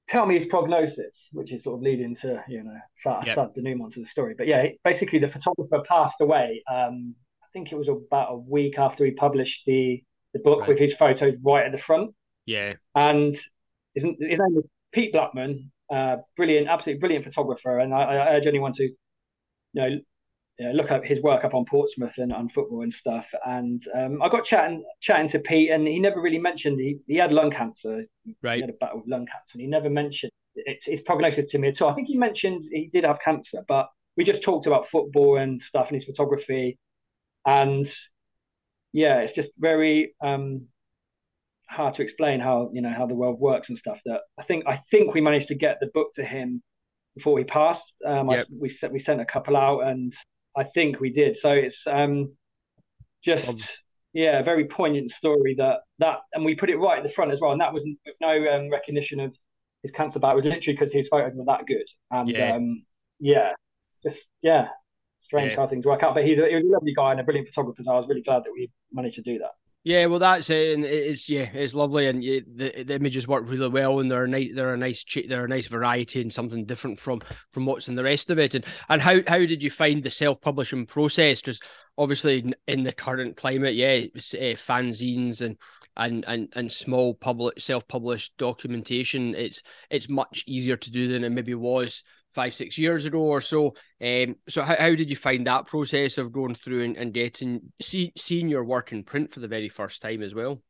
tell 0.10 0.26
me 0.26 0.38
his 0.38 0.48
prognosis, 0.48 1.14
which 1.32 1.52
is 1.52 1.64
sort 1.64 1.78
of 1.78 1.82
leading 1.82 2.16
to 2.18 2.44
you 2.48 2.64
know 2.64 2.78
sad, 3.04 3.28
yep. 3.28 3.36
sad 3.36 3.54
denouement 3.56 3.94
to 3.94 4.02
the 4.02 4.08
story. 4.08 4.36
But 4.38 4.48
yeah, 4.48 4.68
basically 4.84 5.20
the 5.20 5.28
photographer 5.28 5.84
passed 5.88 6.22
away. 6.22 6.64
Um, 6.72 7.16
I 7.42 7.48
think 7.54 7.72
it 7.72 7.76
was 7.76 7.88
about 7.88 8.32
a 8.32 8.38
week 8.38 8.78
after 8.78 9.06
he 9.06 9.12
published 9.12 9.64
the 9.66 10.04
the 10.34 10.40
book 10.40 10.62
right. 10.62 10.70
with 10.70 10.80
his 10.80 10.94
photos 10.94 11.36
right 11.44 11.66
at 11.66 11.72
the 11.72 11.78
front. 11.78 12.14
Yeah, 12.46 12.74
and 12.96 13.36
his, 13.96 14.04
his 14.04 14.16
name 14.20 14.56
was 14.56 14.66
Pete 14.92 15.14
Blackman, 15.14 15.72
uh, 15.92 16.18
brilliant, 16.36 16.68
absolutely 16.68 17.00
brilliant 17.00 17.26
photographer, 17.26 17.80
and 17.80 17.94
I, 17.94 18.04
I 18.04 18.28
urge 18.36 18.46
anyone 18.46 18.74
to 18.74 18.84
you 18.84 18.96
know 19.74 20.00
you 20.62 20.68
know, 20.68 20.74
look 20.74 20.92
up 20.92 21.04
his 21.04 21.20
work 21.24 21.44
up 21.44 21.56
on 21.56 21.66
Portsmouth 21.66 22.14
and 22.18 22.32
on 22.32 22.48
football 22.50 22.84
and 22.84 22.94
stuff. 22.94 23.26
And 23.48 23.82
um, 23.98 24.22
I 24.22 24.30
got 24.30 24.46
chatting 24.46 24.84
chatting 25.00 25.28
to 25.30 25.40
Pete, 25.40 25.72
and 25.72 25.88
he 25.88 25.98
never 25.98 26.22
really 26.22 26.38
mentioned 26.38 26.80
he, 26.80 27.00
he 27.08 27.16
had 27.16 27.34
lung 27.34 27.50
cancer. 27.50 28.06
Right, 28.44 28.58
he 28.58 28.62
had 28.62 28.70
a 28.70 28.74
battle 28.74 29.00
with 29.00 29.08
lung 29.08 29.26
cancer, 29.26 29.54
and 29.54 29.62
he 29.62 29.68
never 29.68 29.90
mentioned 29.90 30.32
its, 30.54 30.88
its 30.88 31.02
prognosis 31.02 31.48
to 31.48 31.58
me 31.58 31.70
at 31.70 31.82
all. 31.82 31.90
I 31.90 31.96
think 31.96 32.10
he 32.10 32.16
mentioned 32.16 32.62
he 32.72 32.92
did 32.94 33.08
have 33.08 33.18
cancer, 33.26 33.64
but 33.68 33.90
we 34.16 34.24
just 34.24 34.44
talked 34.44 34.68
about 34.68 34.88
football 34.88 35.38
and 35.38 35.60
stuff 35.60 35.88
and 35.88 35.96
his 35.96 36.06
photography, 36.06 36.78
and 37.48 37.92
yeah, 38.94 39.22
it's 39.22 39.34
just 39.34 39.50
very 39.58 40.14
um, 40.24 40.68
hard 41.68 41.96
to 41.96 42.04
explain 42.04 42.40
how 42.40 42.70
you 42.72 42.84
know 42.84 42.94
how 42.96 43.08
the 43.08 43.16
world 43.16 43.40
works 43.40 43.70
and 43.70 43.80
stuff. 43.80 44.00
That 44.06 44.20
I 44.40 44.44
think 44.44 44.66
I 44.68 44.80
think 44.92 45.16
we 45.16 45.22
managed 45.22 45.48
to 45.48 45.56
get 45.56 45.80
the 45.80 45.90
book 45.92 46.14
to 46.18 46.24
him 46.24 46.62
before 47.16 47.40
he 47.40 47.46
passed. 47.46 47.82
Um, 48.06 48.30
yep. 48.30 48.46
I, 48.48 48.56
we 48.60 48.70
sent 48.70 48.94
we 48.94 49.00
sent 49.00 49.22
a 49.22 49.26
couple 49.26 49.58
out, 49.58 49.88
and 49.88 50.14
I 50.56 50.64
think 50.64 51.00
we 51.00 51.12
did. 51.12 51.38
So 51.38 51.52
it's 51.52 51.82
um, 51.88 52.34
just 53.24 53.48
um, 53.48 53.58
yeah, 54.14 54.40
a 54.40 54.44
very 54.44 54.66
poignant 54.66 55.12
story 55.12 55.56
that 55.58 55.80
that, 56.00 56.20
and 56.34 56.44
we 56.44 56.56
put 56.56 56.70
it 56.70 56.78
right 56.78 56.98
at 56.98 57.04
the 57.04 57.14
front 57.14 57.32
as 57.32 57.40
well. 57.40 57.52
And 57.52 57.62
that 57.62 57.74
was 57.74 57.84
with 57.84 58.16
no 58.20 58.48
um, 58.54 58.70
recognition 58.70 59.20
of 59.20 59.34
his 59.84 59.92
cancer 59.92 60.20
battle. 60.20 60.40
It 60.40 60.46
was 60.46 60.54
literally 60.54 60.78
because 60.78 60.94
his 60.94 61.08
photos 61.08 61.34
were 61.36 61.46
that 61.46 61.66
good. 61.66 61.86
And 62.12 62.30
yeah, 62.30 62.56
um, 62.56 62.84
yeah 63.20 63.54
just 64.04 64.18
yeah, 64.42 64.68
strange 65.22 65.52
yeah. 65.52 65.58
how 65.58 65.68
things 65.68 65.86
work 65.86 66.04
out. 66.04 66.14
But 66.14 66.26
he's 66.26 66.40
a, 66.40 66.48
he 66.48 66.56
was 66.56 66.66
a 66.66 66.74
lovely 66.74 66.94
guy 66.94 67.12
and 67.12 67.20
a 67.20 67.24
brilliant 67.24 67.48
photographer. 67.48 67.84
So 67.84 67.92
I 67.92 68.00
was 68.00 68.08
really 68.08 68.24
glad 68.24 68.44
that 68.44 68.52
we 68.54 68.70
managed 68.92 69.16
to 69.16 69.22
do 69.22 69.40
that. 69.40 69.52
Yeah, 69.84 70.06
well, 70.06 70.20
that's 70.20 70.52
it, 70.52 70.76
and 70.76 70.86
it's 70.86 71.28
yeah, 71.28 71.50
it's 71.54 71.74
lovely, 71.74 72.06
and 72.06 72.22
the 72.22 72.84
the 72.84 72.94
images 72.96 73.28
work 73.28 73.50
really 73.50 73.68
well, 73.68 74.00
and 74.00 74.12
they're 74.12 74.26
a 74.26 74.28
nice, 74.28 74.52
they're 74.54 74.76
a 74.76 74.78
nice, 74.78 75.04
they're 75.28 75.46
a 75.46 75.48
nice 75.50 75.66
variety 75.66 76.22
and 76.22 76.32
something 76.32 76.66
different 76.66 77.00
from 77.00 77.22
from 77.52 77.66
what's 77.66 77.88
in 77.88 77.96
the 77.96 78.04
rest 78.04 78.30
of 78.30 78.38
it. 78.38 78.54
And 78.54 78.64
and 78.90 79.02
how 79.02 79.22
how 79.28 79.40
did 79.40 79.64
you 79.64 79.72
find 79.72 80.04
the 80.04 80.12
self 80.12 80.40
publishing 80.40 80.86
process? 80.86 81.42
Because 81.42 81.60
obviously 81.98 82.54
in 82.68 82.84
the 82.84 82.92
current 82.92 83.38
climate, 83.38 83.74
yeah, 83.74 84.06
uh, 84.16 84.54
fanzines 84.56 85.42
and 85.42 85.58
and 85.98 86.26
and 86.28 86.50
and 86.56 86.72
small 86.72 87.16
public 87.16 87.60
self 87.60 87.88
published 87.88 88.34
documentation, 88.38 89.34
it's 89.34 89.64
it's 89.90 90.08
much 90.08 90.44
easier 90.46 90.78
to 90.78 90.92
do 90.92 91.08
than 91.12 91.24
it 91.24 91.32
maybe 91.32 91.56
was 91.56 92.04
five 92.34 92.54
six 92.54 92.78
years 92.78 93.06
ago 93.06 93.20
or 93.20 93.42
so. 93.42 93.74
Um, 94.02 94.36
so 94.48 94.64
how, 94.64 94.76
how 94.76 94.96
did 94.96 95.10
you 95.10 95.16
find 95.16 95.46
that 95.48 95.68
process 95.68 96.18
of 96.18 96.32
going 96.32 96.56
through 96.56 96.84
and, 96.84 96.98
and 96.98 97.14
getting 97.14 97.72
see, 97.82 98.14
seeing 98.18 98.50
your 98.50 98.64
work 98.64 98.92
in 98.92 99.04
print 99.04 99.34
for 99.34 99.40
the 99.40 99.48
very 99.48 99.70
first 99.70 100.02
time 100.02 100.22
as 100.22 100.34
well? 100.34 100.62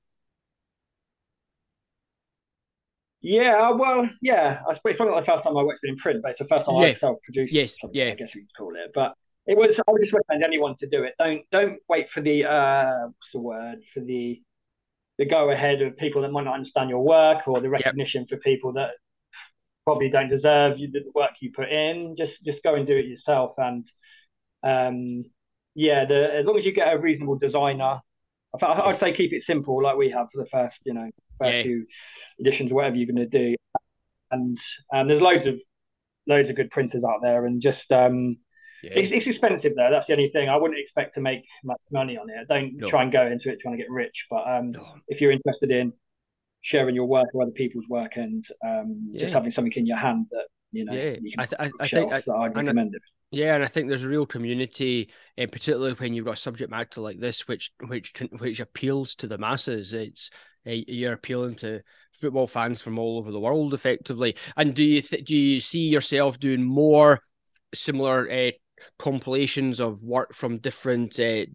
Yeah, 3.21 3.57
uh, 3.57 3.75
well, 3.75 4.09
yeah. 4.21 4.61
I 4.67 4.73
suppose 4.73 4.93
it's 4.93 4.99
not 4.99 5.19
the 5.19 5.31
first 5.31 5.43
time 5.43 5.55
I 5.55 5.61
worked 5.61 5.81
in 5.83 5.95
print, 5.97 6.21
but 6.23 6.31
it's 6.31 6.39
the 6.39 6.47
first 6.47 6.65
time 6.65 6.75
yeah. 6.77 6.87
I 6.87 6.93
self-produced. 6.95 7.53
Yes, 7.53 7.75
yeah. 7.93 8.05
I 8.05 8.15
guess 8.15 8.33
we 8.33 8.41
could 8.41 8.55
call 8.57 8.73
it. 8.75 8.91
But 8.95 9.13
it 9.45 9.55
was. 9.55 9.79
I 9.87 9.91
would 9.91 10.01
just 10.01 10.13
recommend 10.13 10.43
anyone 10.43 10.75
to 10.77 10.87
do 10.87 11.03
it. 11.03 11.13
Don't 11.19 11.43
don't 11.51 11.77
wait 11.87 12.09
for 12.09 12.21
the 12.21 12.45
uh, 12.45 13.05
what's 13.05 13.31
the 13.31 13.39
word 13.39 13.79
for 13.93 13.99
the 13.99 14.41
the 15.19 15.25
go 15.25 15.51
ahead 15.51 15.83
of 15.83 15.95
people 15.97 16.23
that 16.23 16.31
might 16.31 16.45
not 16.45 16.55
understand 16.55 16.89
your 16.89 17.03
work 17.03 17.47
or 17.47 17.61
the 17.61 17.69
recognition 17.69 18.21
yep. 18.21 18.29
for 18.29 18.37
people 18.37 18.73
that 18.73 18.91
probably 19.85 20.09
don't 20.09 20.29
deserve 20.29 20.77
you, 20.77 20.91
the 20.91 21.03
work 21.13 21.31
you 21.41 21.51
put 21.51 21.69
in. 21.69 22.15
Just 22.17 22.43
just 22.43 22.63
go 22.63 22.75
and 22.75 22.87
do 22.87 22.95
it 22.95 23.05
yourself. 23.05 23.53
And 23.57 23.85
um, 24.63 25.23
yeah, 25.75 26.05
the, 26.05 26.35
as 26.35 26.45
long 26.45 26.57
as 26.57 26.65
you 26.65 26.73
get 26.73 26.93
a 26.93 26.99
reasonable 26.99 27.37
designer, 27.37 27.99
I, 28.61 28.87
would 28.87 28.99
say 28.99 29.13
keep 29.13 29.33
it 29.33 29.43
simple, 29.43 29.81
like 29.81 29.97
we 29.97 30.09
have 30.09 30.27
for 30.33 30.43
the 30.43 30.49
first, 30.49 30.77
you 30.83 30.93
know, 30.93 31.09
first 31.39 31.53
yeah. 31.53 31.63
few 31.63 31.85
editions, 32.39 32.73
whatever 32.73 32.95
you're 32.95 33.11
going 33.11 33.29
to 33.29 33.37
do. 33.37 33.55
And 34.31 34.57
and 34.91 35.09
there's 35.09 35.21
loads 35.21 35.45
of 35.45 35.55
loads 36.27 36.49
of 36.49 36.55
good 36.55 36.71
printers 36.71 37.03
out 37.03 37.19
there, 37.21 37.45
and 37.45 37.61
just 37.61 37.91
um, 37.91 38.37
yeah. 38.83 38.91
it's, 38.95 39.11
it's 39.11 39.27
expensive 39.27 39.73
though. 39.75 39.89
That's 39.91 40.07
the 40.07 40.13
only 40.13 40.29
thing. 40.29 40.47
I 40.49 40.55
wouldn't 40.55 40.79
expect 40.79 41.15
to 41.15 41.21
make 41.21 41.43
much 41.63 41.81
money 41.91 42.17
on 42.17 42.29
it. 42.29 42.47
Don't 42.47 42.77
no. 42.77 42.87
try 42.87 43.03
and 43.03 43.11
go 43.11 43.25
into 43.25 43.49
it 43.49 43.59
trying 43.61 43.77
to 43.77 43.83
get 43.83 43.91
rich. 43.91 44.25
But 44.29 44.47
um, 44.47 44.71
no. 44.71 44.85
if 45.07 45.19
you're 45.19 45.31
interested 45.31 45.71
in 45.71 45.93
sharing 46.61 46.95
your 46.95 47.05
work 47.05 47.27
or 47.33 47.41
other 47.41 47.51
people's 47.51 47.85
work 47.89 48.13
and 48.15 48.45
um, 48.65 49.09
yeah. 49.11 49.21
just 49.21 49.33
having 49.33 49.51
something 49.51 49.73
in 49.75 49.85
your 49.85 49.97
hand 49.97 50.27
that 50.31 50.45
you 50.71 50.85
know 50.85 50.93
yeah. 50.93 51.15
you 51.21 51.33
I, 51.37 51.45
th- 51.45 51.71
I, 51.79 51.87
think 51.87 52.13
I, 52.13 52.17
I'd 52.17 52.55
recommend 52.55 52.95
it. 52.95 53.01
Yeah, 53.31 53.55
and 53.55 53.63
I 53.63 53.67
think 53.67 53.87
there's 53.87 54.03
a 54.03 54.09
real 54.09 54.25
community, 54.25 55.09
and 55.37 55.49
uh, 55.49 55.51
particularly 55.51 55.93
when 55.93 56.13
you've 56.13 56.25
got 56.25 56.33
a 56.33 56.37
subject 56.37 56.69
matter 56.69 56.99
like 56.99 57.19
this, 57.19 57.47
which 57.47 57.71
which 57.87 58.13
which 58.37 58.59
appeals 58.59 59.15
to 59.15 59.27
the 59.27 59.37
masses. 59.37 59.93
It's 59.93 60.29
uh, 60.67 60.71
you're 60.71 61.13
appealing 61.13 61.55
to 61.57 61.81
football 62.19 62.47
fans 62.47 62.81
from 62.81 62.99
all 62.99 63.17
over 63.17 63.31
the 63.31 63.39
world, 63.39 63.73
effectively. 63.73 64.35
And 64.57 64.73
do 64.73 64.83
you 64.83 65.01
th- 65.01 65.25
do 65.25 65.35
you 65.35 65.61
see 65.61 65.87
yourself 65.87 66.39
doing 66.39 66.63
more 66.63 67.21
similar 67.73 68.29
uh, 68.29 68.51
compilations 68.99 69.79
of 69.79 70.03
work 70.03 70.35
from 70.35 70.57
different 70.57 71.17
uh, 71.17 71.45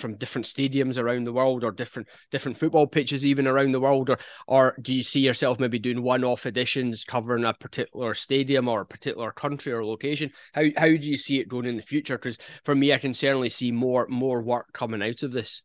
from 0.00 0.16
different 0.16 0.46
stadiums 0.46 0.98
around 0.98 1.24
the 1.24 1.32
world 1.32 1.64
or 1.64 1.72
different 1.72 2.08
different 2.30 2.58
football 2.58 2.86
pitches 2.86 3.24
even 3.24 3.46
around 3.46 3.72
the 3.72 3.80
world 3.80 4.10
or 4.10 4.18
or 4.46 4.76
do 4.80 4.94
you 4.94 5.02
see 5.02 5.20
yourself 5.20 5.60
maybe 5.60 5.78
doing 5.78 6.02
one-off 6.02 6.46
editions 6.46 7.04
covering 7.04 7.44
a 7.44 7.54
particular 7.54 8.14
stadium 8.14 8.68
or 8.68 8.82
a 8.82 8.86
particular 8.86 9.32
country 9.32 9.72
or 9.72 9.84
location? 9.84 10.30
How 10.52 10.64
how 10.76 10.88
do 10.88 11.10
you 11.10 11.16
see 11.16 11.38
it 11.38 11.48
going 11.48 11.66
in 11.66 11.76
the 11.76 11.82
future? 11.82 12.16
Because 12.16 12.38
for 12.64 12.74
me 12.74 12.92
I 12.92 12.98
can 12.98 13.14
certainly 13.14 13.48
see 13.48 13.72
more 13.72 14.06
more 14.08 14.42
work 14.42 14.72
coming 14.72 15.02
out 15.02 15.22
of 15.22 15.32
this. 15.32 15.62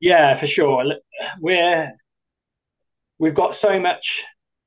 Yeah 0.00 0.36
for 0.36 0.46
sure. 0.46 0.84
We're 1.40 1.92
we've 3.18 3.34
got 3.34 3.54
so 3.54 3.78
much 3.78 4.22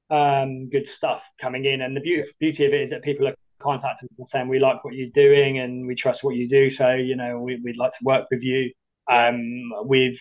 um, 0.10 0.70
good 0.70 0.88
stuff 0.88 1.24
coming 1.42 1.66
in 1.66 1.82
and 1.82 1.96
the 1.96 2.02
beauty, 2.02 2.30
beauty 2.40 2.66
of 2.66 2.74
it 2.74 2.82
is 2.82 2.90
that 2.92 3.02
people 3.02 3.28
are 3.28 3.36
contacted 3.60 4.10
us 4.12 4.18
and 4.18 4.28
saying 4.28 4.48
we 4.48 4.60
like 4.60 4.84
what 4.84 4.94
you're 4.94 5.10
doing 5.14 5.60
and 5.60 5.88
we 5.88 5.96
trust 5.96 6.24
what 6.24 6.36
you 6.36 6.48
do. 6.48 6.70
So 6.70 6.94
you 6.94 7.16
know 7.16 7.40
we, 7.40 7.60
would 7.64 7.78
like 7.78 7.92
to 7.92 8.04
work 8.04 8.28
with 8.32 8.42
you. 8.42 8.72
Um, 9.12 9.72
we've 9.86 10.20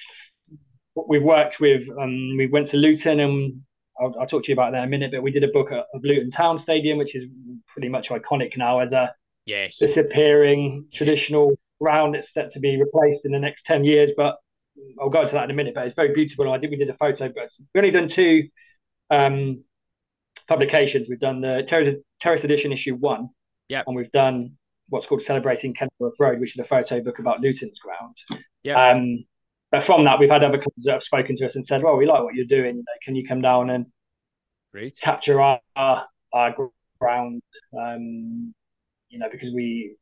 we've 1.09 1.23
worked 1.23 1.61
with. 1.61 1.83
Um, 2.01 2.37
we 2.37 2.47
went 2.47 2.69
to 2.71 2.77
Luton, 2.77 3.21
and 3.21 3.63
I'll, 4.01 4.15
I'll, 4.21 4.27
talk 4.27 4.45
to 4.45 4.49
you 4.49 4.55
about 4.55 4.73
that 4.73 4.79
in 4.79 4.85
a 4.85 4.89
minute. 4.89 5.13
But 5.13 5.23
we 5.23 5.31
did 5.31 5.45
a 5.45 5.49
book 5.49 5.71
of 5.71 5.85
Luton 6.03 6.31
Town 6.31 6.59
Stadium, 6.59 6.99
which 6.99 7.15
is 7.15 7.25
pretty 7.69 7.89
much 7.89 8.09
iconic 8.11 8.57
now 8.57 8.81
as 8.81 8.93
a 8.93 9.15
yes. 9.47 9.79
disappearing 9.79 10.87
traditional 10.93 11.53
ground 11.81 12.15
that's 12.15 12.33
set 12.33 12.53
to 12.53 12.61
be 12.61 12.81
replaced 12.81 13.25
in 13.25 13.33
the 13.33 13.39
next 13.39 13.65
ten 13.65 13.85
years. 13.85 14.11
But 14.17 14.37
I'll 15.01 15.11
go 15.11 15.23
into 15.23 15.35
that 15.35 15.45
in 15.45 15.51
a 15.51 15.55
minute. 15.55 15.75
But 15.75 15.87
it's 15.87 15.97
very 15.97 16.13
beautiful. 16.13 16.51
I 16.53 16.59
think 16.59 16.71
we 16.71 16.77
did 16.77 16.91
a 16.91 16.97
photo, 16.97 17.29
but 17.35 17.49
we've 17.75 17.85
only 17.85 17.91
done 17.91 18.09
two 18.09 18.49
um, 19.11 19.65
publications. 20.49 21.09
We've 21.09 21.21
done 21.21 21.41
the 21.41 21.65
Terrace, 21.67 21.97
Terrace 22.21 22.45
Edition 22.45 22.73
issue 22.73 22.95
one, 22.97 23.29
yeah, 23.69 23.83
and 23.87 23.97
we've 23.97 24.13
done 24.13 24.57
what's 24.89 25.07
called 25.07 25.23
Celebrating 25.23 25.75
Kenilworth 25.75 26.19
Road, 26.19 26.41
which 26.41 26.57
is 26.57 26.61
a 26.61 26.69
photo 26.69 27.01
book 27.01 27.19
about 27.19 27.41
Luton's 27.41 27.79
ground. 27.79 28.17
Yeah. 28.63 28.91
Um, 28.91 29.25
but 29.71 29.83
from 29.83 30.05
that, 30.05 30.21
we've 30.21 30.31
had 30.31 30.45
other 30.45 30.59
clubs 30.59 30.85
that 30.85 30.93
have 30.93 31.03
spoken 31.03 31.37
to 31.37 31.47
us 31.47 31.57
and 31.57 31.67
said, 31.67 31.83
"Well, 31.83 31.97
we 31.97 32.07
like 32.07 32.23
what 32.23 32.35
you're 32.35 32.47
doing. 32.47 32.85
Can 33.03 33.17
you 33.17 33.27
come 33.27 33.41
down 33.41 33.71
and 33.71 33.87
Great. 34.73 34.99
capture 35.01 35.41
our 35.41 35.61
our, 35.75 36.07
our 36.33 36.55
ground?" 37.01 37.43
Um, 37.77 38.55
you 39.09 39.19
know, 39.19 39.29
because 39.31 39.51
we 39.53 39.97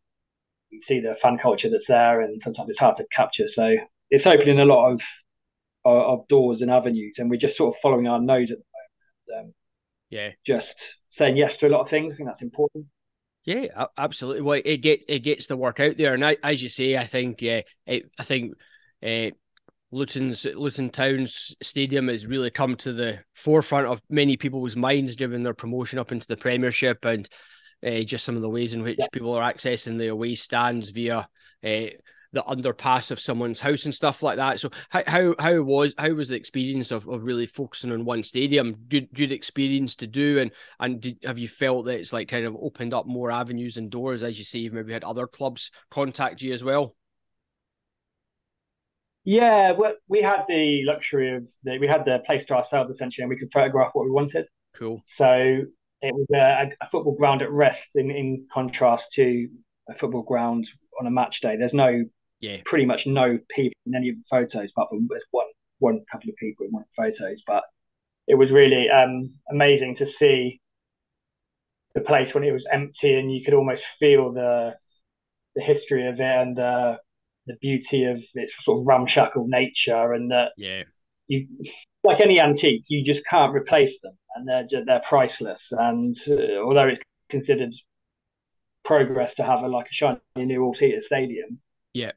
we 0.70 0.80
see 0.80 1.00
the 1.00 1.16
fan 1.22 1.38
culture 1.38 1.70
that's 1.70 1.86
there, 1.86 2.20
and 2.20 2.40
sometimes 2.42 2.68
it's 2.70 2.78
hard 2.78 2.96
to 2.96 3.06
capture. 3.14 3.48
So 3.48 3.76
it's 4.10 4.26
opening 4.26 4.60
a 4.60 4.64
lot 4.64 4.92
of 4.92 5.00
of 5.84 6.28
doors 6.28 6.60
and 6.62 6.70
avenues, 6.70 7.14
and 7.18 7.30
we're 7.30 7.40
just 7.40 7.56
sort 7.56 7.74
of 7.74 7.80
following 7.80 8.06
our 8.06 8.20
nose 8.20 8.50
at 8.50 8.58
the 8.58 9.34
moment. 9.34 9.48
Um, 9.48 9.54
yeah, 10.12 10.30
just 10.46 10.68
saying 11.10 11.36
yes 11.36 11.56
to 11.56 11.66
a 11.66 11.70
lot 11.70 11.80
of 11.80 11.88
things. 11.88 12.12
I 12.12 12.16
think 12.16 12.28
that's 12.28 12.42
important. 12.42 12.86
Yeah, 13.44 13.86
absolutely. 13.96 14.42
Well, 14.42 14.60
it 14.64 14.76
get 14.78 15.04
it 15.08 15.20
gets 15.20 15.46
the 15.46 15.56
work 15.56 15.80
out 15.80 15.96
there, 15.96 16.14
and 16.14 16.24
I, 16.24 16.36
as 16.42 16.62
you 16.62 16.68
say, 16.68 16.96
I 16.96 17.06
think 17.06 17.40
yeah, 17.40 17.62
it, 17.86 18.10
I 18.18 18.22
think 18.22 18.54
uh, 19.04 19.30
Luton's 19.90 20.44
Luton 20.44 20.90
Town's 20.90 21.56
stadium 21.62 22.08
has 22.08 22.26
really 22.26 22.50
come 22.50 22.76
to 22.76 22.92
the 22.92 23.20
forefront 23.34 23.86
of 23.86 24.02
many 24.10 24.36
people's 24.36 24.76
minds, 24.76 25.16
given 25.16 25.42
their 25.42 25.54
promotion 25.54 25.98
up 25.98 26.12
into 26.12 26.26
the 26.26 26.36
Premiership 26.36 27.04
and 27.04 27.28
uh, 27.84 28.00
just 28.00 28.24
some 28.24 28.36
of 28.36 28.42
the 28.42 28.50
ways 28.50 28.74
in 28.74 28.82
which 28.82 28.98
yeah. 28.98 29.06
people 29.12 29.32
are 29.32 29.52
accessing 29.52 29.98
the 29.98 30.08
away 30.08 30.34
stands 30.34 30.90
via 30.90 31.26
uh, 31.64 31.86
the 32.32 32.42
underpass 32.42 33.10
of 33.10 33.20
someone's 33.20 33.60
house 33.60 33.84
and 33.84 33.94
stuff 33.94 34.22
like 34.22 34.36
that. 34.36 34.60
So 34.60 34.70
how 34.88 35.02
how, 35.06 35.34
how 35.38 35.62
was 35.62 35.94
how 35.98 36.10
was 36.10 36.28
the 36.28 36.36
experience 36.36 36.90
of, 36.90 37.06
of 37.08 37.24
really 37.24 37.46
focusing 37.46 37.92
on 37.92 38.04
one 38.04 38.24
stadium? 38.24 38.76
Good 38.88 39.12
good 39.12 39.32
experience 39.32 39.96
to 39.96 40.06
do, 40.06 40.38
and 40.38 40.50
and 40.80 41.00
did, 41.00 41.18
have 41.24 41.38
you 41.38 41.48
felt 41.48 41.86
that 41.86 41.98
it's 41.98 42.12
like 42.12 42.28
kind 42.28 42.46
of 42.46 42.56
opened 42.56 42.94
up 42.94 43.06
more 43.06 43.30
avenues 43.30 43.76
and 43.76 43.90
doors 43.90 44.22
as 44.22 44.38
you 44.38 44.44
say? 44.44 44.60
You've 44.60 44.72
maybe 44.72 44.92
had 44.92 45.04
other 45.04 45.26
clubs 45.26 45.70
contact 45.90 46.42
you 46.42 46.52
as 46.52 46.64
well. 46.64 46.96
Yeah, 49.24 49.74
we 50.08 50.20
had 50.20 50.42
the 50.48 50.82
luxury 50.84 51.36
of 51.36 51.46
the, 51.62 51.78
we 51.78 51.86
had 51.86 52.04
the 52.04 52.18
place 52.26 52.44
to 52.46 52.54
ourselves 52.54 52.92
essentially, 52.92 53.22
and 53.22 53.30
we 53.30 53.36
could 53.36 53.52
photograph 53.52 53.90
what 53.92 54.04
we 54.04 54.10
wanted. 54.10 54.46
Cool. 54.74 55.00
So 55.16 55.60
it 56.00 56.12
was 56.12 56.26
a, 56.34 56.72
a 56.80 56.90
football 56.90 57.14
ground 57.14 57.42
at 57.42 57.50
rest, 57.50 57.88
in 57.94 58.10
in 58.10 58.46
contrast 58.52 59.12
to 59.12 59.48
a 59.88 59.94
football 59.94 60.22
ground 60.22 60.68
on 60.98 61.06
a 61.06 61.10
match 61.10 61.40
day. 61.40 61.56
There's 61.56 61.74
no 61.74 62.04
yeah, 62.42 62.58
pretty 62.64 62.84
much 62.84 63.06
no 63.06 63.38
people 63.54 63.78
in 63.86 63.94
any 63.94 64.10
of 64.10 64.16
the 64.16 64.24
photos, 64.28 64.70
but 64.76 64.88
there's 65.08 65.22
one 65.30 65.46
one 65.78 66.00
couple 66.10 66.28
of 66.28 66.36
people 66.36 66.66
in 66.66 66.72
one 66.72 66.82
of 66.82 66.88
the 66.94 67.02
photos. 67.02 67.42
But 67.46 67.62
it 68.26 68.34
was 68.34 68.50
really 68.50 68.90
um, 68.90 69.32
amazing 69.50 69.94
to 69.96 70.06
see 70.06 70.60
the 71.94 72.00
place 72.00 72.34
when 72.34 72.44
it 72.44 72.52
was 72.52 72.66
empty, 72.70 73.14
and 73.14 73.32
you 73.32 73.44
could 73.44 73.54
almost 73.54 73.84
feel 73.98 74.32
the 74.32 74.74
the 75.54 75.62
history 75.62 76.08
of 76.08 76.14
it 76.14 76.20
and 76.20 76.56
the 76.56 76.98
the 77.46 77.56
beauty 77.60 78.04
of 78.04 78.18
its 78.34 78.52
sort 78.64 78.80
of 78.80 78.86
ramshackle 78.86 79.46
nature, 79.46 80.12
and 80.12 80.32
that 80.32 80.50
yeah, 80.56 80.82
you 81.28 81.46
like 82.02 82.20
any 82.24 82.40
antique, 82.40 82.84
you 82.88 83.04
just 83.04 83.24
can't 83.30 83.54
replace 83.54 83.92
them, 84.02 84.18
and 84.34 84.48
they're 84.48 84.84
they're 84.84 85.02
priceless. 85.08 85.68
And 85.70 86.16
uh, 86.28 86.60
although 86.64 86.88
it's 86.88 87.00
considered 87.28 87.72
progress 88.84 89.32
to 89.34 89.44
have 89.44 89.60
a 89.60 89.68
like 89.68 89.86
a 89.86 89.92
shiny 89.92 90.18
new 90.36 90.64
all-seater 90.64 91.02
stadium, 91.02 91.60
yeah, 91.94 92.12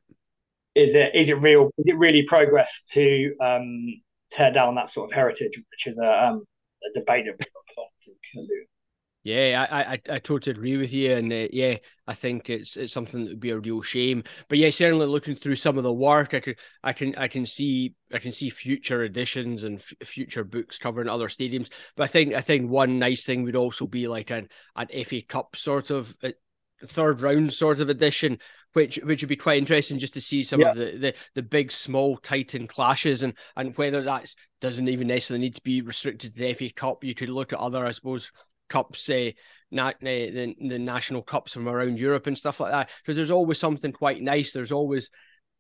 is 0.75 0.93
it 0.93 1.11
is 1.13 1.29
it 1.29 1.41
real? 1.41 1.71
Is 1.77 1.85
it 1.87 1.97
really 1.97 2.23
progress 2.23 2.69
to 2.91 3.35
um, 3.41 4.01
tear 4.31 4.51
down 4.51 4.75
that 4.75 4.91
sort 4.91 5.09
of 5.09 5.15
heritage, 5.15 5.53
which 5.57 5.87
is 5.87 5.97
a, 5.97 6.25
um, 6.25 6.43
a 6.83 6.99
debate 6.99 7.25
yeah, 9.25 9.65
I, 9.71 9.93
I 9.93 9.99
I 10.07 10.19
totally 10.19 10.55
agree 10.55 10.77
with 10.77 10.93
you, 10.93 11.11
and 11.13 11.33
uh, 11.33 11.47
yeah, 11.51 11.77
I 12.05 12.13
think 12.13 12.47
it's 12.47 12.77
it's 12.77 12.93
something 12.93 13.23
that 13.23 13.31
would 13.31 13.39
be 13.39 13.49
a 13.49 13.57
real 13.57 13.81
shame. 13.81 14.23
But 14.49 14.59
yeah, 14.59 14.69
certainly 14.69 15.07
looking 15.07 15.35
through 15.35 15.55
some 15.55 15.79
of 15.79 15.83
the 15.83 15.91
work, 15.91 16.35
I 16.35 16.41
can 16.41 16.55
I 16.83 16.93
can 16.93 17.15
I 17.15 17.27
can 17.27 17.47
see 17.47 17.95
I 18.13 18.19
can 18.19 18.31
see 18.31 18.51
future 18.51 19.03
editions 19.03 19.63
and 19.63 19.79
f- 19.79 20.07
future 20.07 20.43
books 20.43 20.77
covering 20.77 21.09
other 21.09 21.27
stadiums. 21.27 21.71
But 21.95 22.03
I 22.03 22.07
think 22.07 22.35
I 22.35 22.41
think 22.41 22.69
one 22.69 22.99
nice 22.99 23.25
thing 23.25 23.41
would 23.41 23.55
also 23.55 23.87
be 23.87 24.07
like 24.07 24.29
an 24.29 24.47
an 24.75 24.89
FA 25.03 25.23
Cup 25.23 25.55
sort 25.55 25.89
of 25.89 26.15
uh, 26.21 26.29
third 26.85 27.21
round 27.21 27.51
sort 27.51 27.79
of 27.79 27.89
edition, 27.89 28.37
which 28.75 28.97
which 29.03 29.21
would 29.21 29.29
be 29.29 29.37
quite 29.37 29.57
interesting 29.57 29.97
just 29.97 30.13
to 30.13 30.21
see 30.21 30.43
some 30.43 30.59
yeah. 30.59 30.71
of 30.71 30.77
the, 30.77 30.97
the 30.97 31.13
the 31.35 31.41
big 31.41 31.71
small 31.71 32.17
titan 32.17 32.67
clashes 32.67 33.23
and 33.23 33.33
and 33.55 33.75
whether 33.77 34.01
that's 34.01 34.35
doesn't 34.59 34.89
even 34.89 35.07
necessarily 35.07 35.45
need 35.45 35.55
to 35.55 35.61
be 35.61 35.81
restricted 35.81 36.33
to 36.33 36.39
the 36.39 36.53
FA 36.53 36.69
Cup. 36.73 37.03
You 37.03 37.15
could 37.15 37.29
look 37.29 37.53
at 37.53 37.59
other, 37.59 37.85
I 37.85 37.91
suppose, 37.91 38.31
cups, 38.67 38.99
say, 38.99 39.35
uh, 39.77 39.93
the 40.01 40.55
the 40.59 40.79
national 40.79 41.21
cups 41.21 41.53
from 41.53 41.69
around 41.69 41.99
Europe 41.99 42.27
and 42.27 42.37
stuff 42.37 42.59
like 42.59 42.71
that. 42.71 42.89
Because 43.01 43.15
there's 43.15 43.31
always 43.31 43.59
something 43.59 43.91
quite 43.91 44.21
nice. 44.21 44.51
There's 44.51 44.71
always 44.71 45.09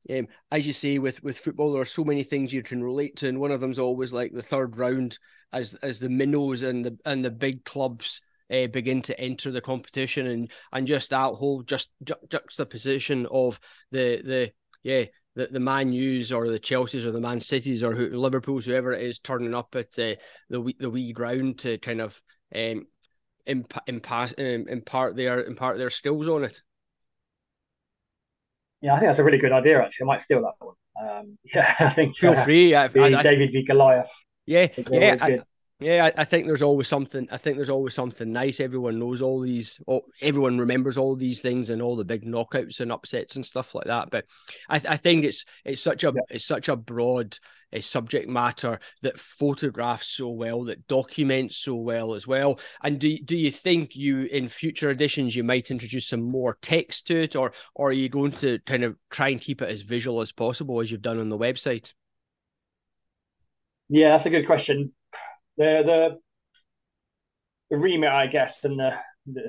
um, 0.09 0.27
as 0.51 0.67
you 0.67 0.73
say, 0.73 0.97
with 0.97 1.23
with 1.23 1.37
football, 1.37 1.71
there 1.71 1.81
are 1.81 1.85
so 1.85 2.03
many 2.03 2.23
things 2.23 2.53
you 2.53 2.63
can 2.63 2.83
relate 2.83 3.15
to, 3.17 3.29
and 3.29 3.39
one 3.39 3.51
of 3.51 3.61
them's 3.61 3.79
always 3.79 4.11
like 4.11 4.33
the 4.33 4.43
third 4.43 4.77
round 4.77 5.19
as 5.53 5.75
as 5.75 5.99
the 5.99 6.09
minnows 6.09 6.63
and 6.63 6.85
the 6.85 6.97
and 7.05 7.23
the 7.23 7.31
big 7.31 7.63
clubs 7.63 8.21
uh, 8.51 8.67
begin 8.67 9.01
to 9.03 9.19
enter 9.19 9.51
the 9.51 9.61
competition 9.61 10.27
and 10.27 10.51
and 10.71 10.87
just 10.87 11.09
that 11.09 11.33
whole 11.33 11.63
just 11.63 11.89
ju- 12.03 12.13
juxtaposition 12.29 13.25
of 13.31 13.59
the 13.91 14.21
the 14.23 14.51
yeah 14.83 15.05
the, 15.35 15.47
the 15.51 15.59
Man 15.59 15.91
U's 15.91 16.31
or 16.31 16.49
the 16.49 16.59
Chelsea's 16.59 17.05
or 17.05 17.11
the 17.11 17.19
Man 17.19 17.41
Cities 17.41 17.83
or 17.83 17.93
who, 17.93 18.09
Liverpool's 18.09 18.65
whoever 18.65 18.93
it 18.93 19.03
is 19.03 19.19
turning 19.19 19.53
up 19.53 19.75
at 19.75 19.97
uh, 19.99 20.15
the 20.49 20.73
the 20.79 20.89
wee 20.89 21.13
ground 21.13 21.59
to 21.59 21.77
kind 21.77 22.01
of 22.01 22.19
um, 22.55 22.87
imp- 23.45 23.85
impa- 23.87 24.39
um, 24.39 24.67
impart 24.67 25.15
their 25.15 25.43
impart 25.43 25.77
their 25.77 25.89
skills 25.89 26.27
on 26.27 26.45
it. 26.45 26.61
Yeah, 28.81 28.95
I 28.95 28.99
think 28.99 29.09
that's 29.09 29.19
a 29.19 29.23
really 29.23 29.39
good 29.39 29.51
idea. 29.51 29.81
Actually, 29.81 30.05
I 30.05 30.07
might 30.07 30.21
steal 30.21 30.41
that 30.41 30.65
one. 30.65 30.75
Um, 31.01 31.37
yeah, 31.53 31.75
I 31.79 31.93
think 31.93 32.17
feel 32.17 32.33
uh, 32.33 32.43
free. 32.43 32.69
Yeah, 32.69 32.87
David 32.87 33.51
v 33.51 33.65
Goliath. 33.65 34.09
Yeah, 34.45 34.67
yeah. 34.91 35.17
I, 35.19 35.39
yeah, 35.79 36.05
I, 36.05 36.21
I, 36.21 36.23
think 36.23 36.45
there's 36.45 36.61
always 36.61 36.87
something. 36.87 37.27
I 37.29 37.37
think 37.37 37.57
there's 37.57 37.69
always 37.69 37.93
something 37.93 38.31
nice. 38.31 38.61
Everyone 38.61 38.97
knows 38.97 39.21
all 39.21 39.41
these. 39.41 39.77
Oh, 39.85 40.05
everyone 40.21 40.57
remembers 40.57 40.97
all 40.97 41.17
these 41.17 41.41
things 41.41 41.69
and 41.69 41.81
all 41.81 41.97
the 41.97 42.05
big 42.05 42.23
knockouts 42.23 42.79
and 42.79 42.93
upsets 42.93 43.35
and 43.35 43.45
stuff 43.45 43.75
like 43.75 43.87
that. 43.87 44.09
But 44.09 44.25
I, 44.69 44.81
I 44.87 44.97
think 44.97 45.25
it's 45.25 45.45
it's 45.65 45.81
such 45.81 46.05
a 46.05 46.13
yeah. 46.15 46.21
it's 46.29 46.45
such 46.45 46.69
a 46.69 46.77
broad 46.77 47.37
uh, 47.75 47.81
subject 47.81 48.29
matter 48.29 48.79
that 49.01 49.19
photographs 49.19 50.07
so 50.07 50.29
well, 50.29 50.63
that 50.65 50.87
documents 50.87 51.57
so 51.57 51.75
well 51.75 52.13
as 52.13 52.25
well. 52.25 52.57
And 52.81 52.97
do 52.97 53.19
do 53.19 53.35
you 53.35 53.51
think 53.51 53.97
you 53.97 54.21
in 54.21 54.47
future 54.47 54.89
editions 54.89 55.35
you 55.35 55.43
might 55.43 55.71
introduce 55.71 56.07
some 56.07 56.21
more 56.21 56.57
text 56.61 57.07
to 57.07 57.19
it, 57.23 57.35
or 57.35 57.51
or 57.73 57.89
are 57.89 57.93
you 57.93 58.07
going 58.07 58.31
to 58.33 58.59
kind 58.59 58.85
of 58.85 58.95
try 59.09 59.27
and 59.27 59.41
keep 59.41 59.61
it 59.61 59.69
as 59.69 59.81
visual 59.81 60.21
as 60.21 60.31
possible 60.31 60.79
as 60.79 60.89
you've 60.89 61.01
done 61.01 61.19
on 61.19 61.27
the 61.27 61.37
website? 61.37 61.91
Yeah, 63.89 64.11
that's 64.11 64.25
a 64.25 64.29
good 64.29 64.47
question 64.47 64.93
the 65.57 65.81
the 65.85 66.17
the 67.69 67.77
remit, 67.77 68.09
I 68.09 68.27
guess, 68.27 68.53
and 68.63 68.79
the, 68.79 68.91
the 69.25 69.43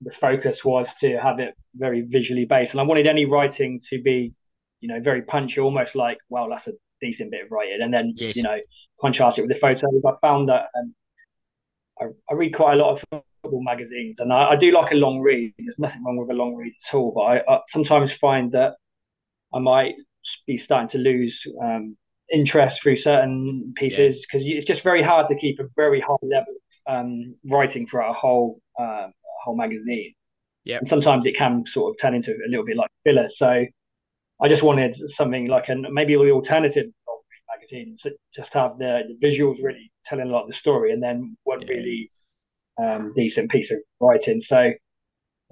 the 0.00 0.12
focus 0.12 0.64
was 0.64 0.88
to 1.00 1.16
have 1.18 1.38
it 1.38 1.54
very 1.74 2.02
visually 2.02 2.44
based, 2.44 2.72
and 2.72 2.80
I 2.80 2.84
wanted 2.84 3.08
any 3.08 3.24
writing 3.24 3.80
to 3.90 4.02
be, 4.02 4.34
you 4.80 4.88
know, 4.88 5.00
very 5.00 5.22
punchy, 5.22 5.60
almost 5.60 5.94
like, 5.94 6.18
well, 6.28 6.48
that's 6.50 6.66
a 6.66 6.72
decent 7.00 7.30
bit 7.30 7.44
of 7.44 7.50
writing, 7.50 7.78
and 7.82 7.92
then 7.92 8.14
yes. 8.16 8.36
you 8.36 8.42
know, 8.42 8.58
contrast 9.00 9.38
it 9.38 9.42
with 9.42 9.50
the 9.50 9.58
photos. 9.58 10.02
I 10.06 10.12
found 10.20 10.48
that 10.48 10.66
um, 10.78 10.94
I, 12.00 12.04
I, 12.30 12.34
read 12.34 12.54
quite 12.54 12.74
a 12.74 12.84
lot 12.84 12.94
of 12.94 13.22
football 13.42 13.62
magazines, 13.62 14.18
and 14.18 14.32
I, 14.32 14.50
I, 14.50 14.56
do 14.56 14.72
like 14.72 14.92
a 14.92 14.96
long 14.96 15.20
read. 15.20 15.52
There's 15.58 15.78
nothing 15.78 16.02
wrong 16.04 16.16
with 16.16 16.30
a 16.30 16.38
long 16.38 16.54
read 16.54 16.72
at 16.88 16.94
all, 16.94 17.12
but 17.14 17.22
I, 17.22 17.42
I 17.48 17.60
sometimes 17.68 18.12
find 18.14 18.52
that 18.52 18.74
I 19.54 19.58
might 19.58 19.94
be 20.46 20.58
starting 20.58 20.88
to 20.88 20.98
lose 20.98 21.42
um, 21.62 21.96
interest 22.32 22.82
through 22.82 22.96
certain 22.96 23.72
pieces 23.76 24.24
because 24.26 24.44
yeah. 24.44 24.56
it's 24.56 24.66
just 24.66 24.82
very 24.82 25.02
hard 25.02 25.26
to 25.28 25.36
keep 25.36 25.58
a 25.60 25.64
very 25.76 26.00
high 26.00 26.16
level 26.22 26.54
of 26.86 26.94
um, 26.94 27.34
writing 27.44 27.86
for 27.86 28.00
a 28.00 28.12
whole 28.12 28.60
uh, 28.80 29.08
whole 29.44 29.56
magazine. 29.56 30.14
Yeah, 30.64 30.78
and 30.78 30.88
sometimes 30.88 31.26
it 31.26 31.36
can 31.36 31.64
sort 31.66 31.90
of 31.90 32.00
turn 32.00 32.14
into 32.14 32.32
a 32.32 32.48
little 32.48 32.64
bit 32.64 32.76
like 32.76 32.90
filler. 33.04 33.28
So 33.28 33.64
I 34.42 34.48
just 34.48 34.62
wanted 34.62 34.96
something 35.10 35.46
like 35.46 35.68
an 35.68 35.86
maybe 35.90 36.14
the 36.14 36.30
alternative 36.30 36.86
magazine, 37.54 37.96
so 37.98 38.10
just 38.34 38.52
have 38.54 38.78
the, 38.78 39.02
the, 39.08 39.26
visuals 39.26 39.62
really 39.62 39.90
telling 40.04 40.28
a 40.28 40.32
lot 40.32 40.42
of 40.42 40.48
the 40.48 40.54
story, 40.54 40.92
and 40.92 41.02
then 41.02 41.36
one 41.44 41.62
yeah. 41.62 41.68
really 41.68 42.10
um, 42.82 43.12
decent 43.14 43.50
piece 43.50 43.70
of 43.70 43.78
writing. 44.00 44.40
So 44.40 44.72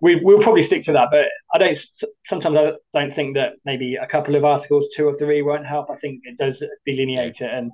we 0.00 0.16
we'll 0.22 0.42
probably 0.42 0.62
stick 0.62 0.82
to 0.84 0.92
that. 0.92 1.08
But 1.10 1.26
I 1.54 1.58
don't. 1.58 1.78
Sometimes 2.26 2.56
I 2.56 2.72
don't 2.98 3.14
think 3.14 3.36
that 3.36 3.52
maybe 3.64 3.96
a 3.96 4.06
couple 4.06 4.34
of 4.34 4.44
articles, 4.44 4.86
two 4.96 5.06
or 5.06 5.18
three, 5.18 5.42
won't 5.42 5.66
help. 5.66 5.90
I 5.90 5.96
think 5.96 6.20
it 6.24 6.38
does 6.38 6.62
delineate 6.86 7.40
it 7.40 7.50
and 7.52 7.70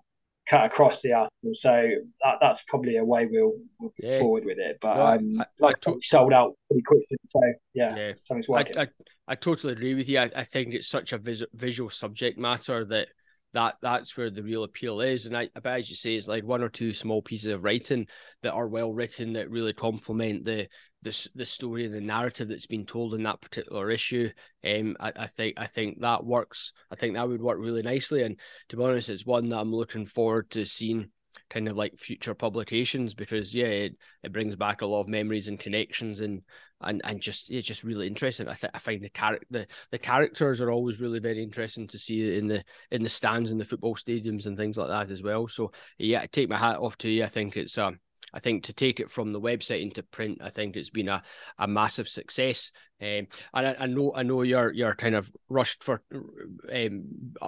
cut 0.48 0.64
across 0.64 1.00
the 1.02 1.12
article. 1.12 1.52
So 1.54 1.70
that, 2.22 2.34
that's 2.40 2.62
probably 2.68 2.96
a 2.96 3.04
way 3.04 3.26
we'll, 3.30 3.54
we'll 3.80 3.92
yeah. 3.98 4.20
forward 4.20 4.44
with 4.44 4.58
it. 4.58 4.78
But 4.80 4.96
well, 4.96 5.06
I'm 5.06 5.40
I, 5.40 5.46
like 5.60 5.76
I 5.86 5.92
to- 5.92 6.00
sold 6.02 6.32
out 6.32 6.54
pretty 6.68 6.82
quickly. 6.82 7.16
So 7.28 7.40
yeah, 7.74 7.96
yeah. 7.96 8.12
something's 8.24 8.48
working. 8.48 8.78
I, 8.78 8.82
I, 8.82 8.88
I, 9.28 9.34
totally 9.34 9.72
agree 9.72 9.94
with 9.94 10.08
you. 10.08 10.18
I, 10.18 10.30
I 10.34 10.44
think 10.44 10.74
it's 10.74 10.88
such 10.88 11.12
a 11.12 11.18
vis- 11.18 11.44
visual 11.52 11.90
subject 11.90 12.38
matter 12.38 12.84
that 12.86 13.08
that 13.56 13.76
that's 13.80 14.16
where 14.18 14.30
the 14.30 14.42
real 14.42 14.64
appeal 14.64 15.00
is. 15.00 15.24
And 15.24 15.34
I, 15.34 15.48
but 15.54 15.66
as 15.66 15.88
you 15.88 15.96
say, 15.96 16.14
it's 16.14 16.28
like 16.28 16.44
one 16.44 16.62
or 16.62 16.68
two 16.68 16.92
small 16.92 17.22
pieces 17.22 17.50
of 17.50 17.64
writing 17.64 18.06
that 18.42 18.52
are 18.52 18.68
well 18.68 18.92
written 18.92 19.32
that 19.32 19.50
really 19.50 19.72
complement 19.72 20.44
the 20.44 20.68
the 21.00 21.28
the 21.34 21.44
story 21.46 21.86
and 21.86 21.94
the 21.94 22.00
narrative 22.02 22.48
that's 22.48 22.66
been 22.66 22.84
told 22.84 23.14
in 23.14 23.22
that 23.22 23.40
particular 23.40 23.90
issue. 23.90 24.28
Um, 24.62 24.94
I, 25.00 25.12
I 25.16 25.26
think 25.26 25.54
I 25.56 25.66
think 25.66 26.00
that 26.00 26.22
works. 26.22 26.74
I 26.90 26.96
think 26.96 27.14
that 27.14 27.26
would 27.26 27.40
work 27.40 27.58
really 27.58 27.82
nicely. 27.82 28.22
And 28.22 28.38
to 28.68 28.76
be 28.76 28.84
honest, 28.84 29.08
it's 29.08 29.24
one 29.24 29.48
that 29.48 29.58
I'm 29.58 29.74
looking 29.74 30.04
forward 30.04 30.50
to 30.50 30.66
seeing 30.66 31.08
kind 31.50 31.68
of 31.68 31.76
like 31.76 31.98
future 31.98 32.34
publications 32.34 33.14
because 33.14 33.54
yeah 33.54 33.66
it, 33.66 33.96
it 34.22 34.32
brings 34.32 34.56
back 34.56 34.82
a 34.82 34.86
lot 34.86 35.00
of 35.00 35.08
memories 35.08 35.48
and 35.48 35.58
connections 35.58 36.20
and 36.20 36.42
and 36.82 37.00
and 37.04 37.20
just 37.20 37.50
it's 37.50 37.66
just 37.66 37.84
really 37.84 38.06
interesting. 38.06 38.48
I 38.48 38.54
think 38.54 38.72
I 38.74 38.78
find 38.78 39.02
the 39.02 39.08
character 39.08 39.46
the, 39.50 39.66
the 39.90 39.98
characters 39.98 40.60
are 40.60 40.70
always 40.70 41.00
really 41.00 41.20
very 41.20 41.42
interesting 41.42 41.86
to 41.88 41.98
see 41.98 42.36
in 42.36 42.46
the 42.46 42.62
in 42.90 43.02
the 43.02 43.08
stands 43.08 43.50
in 43.50 43.58
the 43.58 43.64
football 43.64 43.96
stadiums 43.96 44.46
and 44.46 44.56
things 44.56 44.76
like 44.76 44.88
that 44.88 45.10
as 45.10 45.22
well. 45.22 45.48
So 45.48 45.72
yeah, 45.98 46.26
take 46.26 46.48
my 46.48 46.58
hat 46.58 46.78
off 46.78 46.98
to 46.98 47.10
you. 47.10 47.24
I 47.24 47.28
think 47.28 47.56
it's 47.56 47.78
um 47.78 47.98
I 48.36 48.38
think 48.38 48.64
to 48.64 48.74
take 48.74 49.00
it 49.00 49.10
from 49.10 49.32
the 49.32 49.40
website 49.40 49.80
into 49.80 50.02
print, 50.02 50.42
I 50.42 50.50
think 50.50 50.76
it's 50.76 50.90
been 50.90 51.08
a, 51.08 51.22
a 51.58 51.66
massive 51.66 52.06
success. 52.06 52.70
Um, 53.00 53.28
and 53.54 53.66
I, 53.66 53.76
I, 53.80 53.86
know 53.86 54.12
I 54.14 54.22
know 54.24 54.42
you're 54.42 54.70
you're 54.72 54.94
kind 54.94 55.14
of 55.14 55.32
rushed 55.48 55.82
for 55.82 56.02
um, 56.70 57.04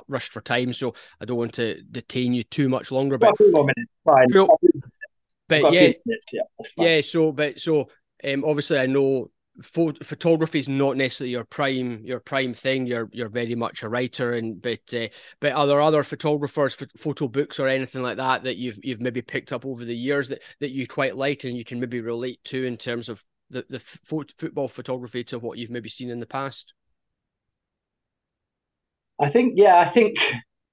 rushed 0.09 0.33
for 0.33 0.40
time, 0.40 0.72
so 0.72 0.94
I 1.20 1.27
don't 1.27 1.37
want 1.37 1.53
to 1.55 1.83
detain 1.83 2.33
you 2.33 2.42
too 2.42 2.70
much 2.70 2.90
longer. 2.90 3.18
But, 3.18 3.37
fine. 4.05 4.29
but 5.46 5.72
yeah, 5.74 5.92
yeah, 6.33 6.42
yeah. 6.79 7.01
So 7.03 7.33
but 7.33 7.61
so 7.61 7.90
um, 8.24 8.44
obviously 8.44 8.79
I 8.79 8.87
know 8.87 9.31
photography 9.61 10.61
is 10.61 10.68
not 10.68 10.97
necessarily 10.97 11.33
your 11.33 11.44
prime 11.44 12.01
your 12.05 12.21
prime 12.21 12.55
thing. 12.55 12.87
You're 12.87 13.09
you're 13.12 13.29
very 13.29 13.55
much 13.55 13.83
a 13.83 13.88
writer, 13.88 14.33
and 14.33 14.61
but 14.61 14.94
uh, 14.94 15.09
but 15.40 15.53
are 15.53 15.66
there 15.66 15.81
other 15.81 16.03
photographers, 16.03 16.77
photo 16.97 17.29
books, 17.29 17.59
or 17.59 17.68
anything 17.68 18.03
like 18.03 18.18
that 18.18 18.44
that 18.44 18.57
you've 18.57 18.79
you've 18.83 19.01
maybe 19.01 19.23
picked 19.23 19.53
up 19.53 19.66
over 19.66 19.85
the 19.85 19.97
years 19.97 20.29
that 20.29 20.42
that 20.61 20.71
you 20.71 20.87
quite 20.87 21.16
like 21.16 21.44
and 21.44 21.57
you 21.57 21.64
can 21.64 21.81
maybe 21.81 22.01
relate 22.01 22.42
to 22.44 22.64
in 22.64 22.77
terms 22.77 23.09
of 23.09 23.25
the 23.51 23.64
the 23.68 23.81
football 23.81 24.68
photography 24.68 25.25
to 25.25 25.38
what 25.38 25.59
you've 25.59 25.71
maybe 25.71 25.88
seen 25.88 26.11
in 26.11 26.21
the 26.21 26.27
past? 26.27 26.73
I 29.21 29.31
think 29.31 29.55
yeah, 29.57 29.79
I 29.79 29.88
think 29.88 30.18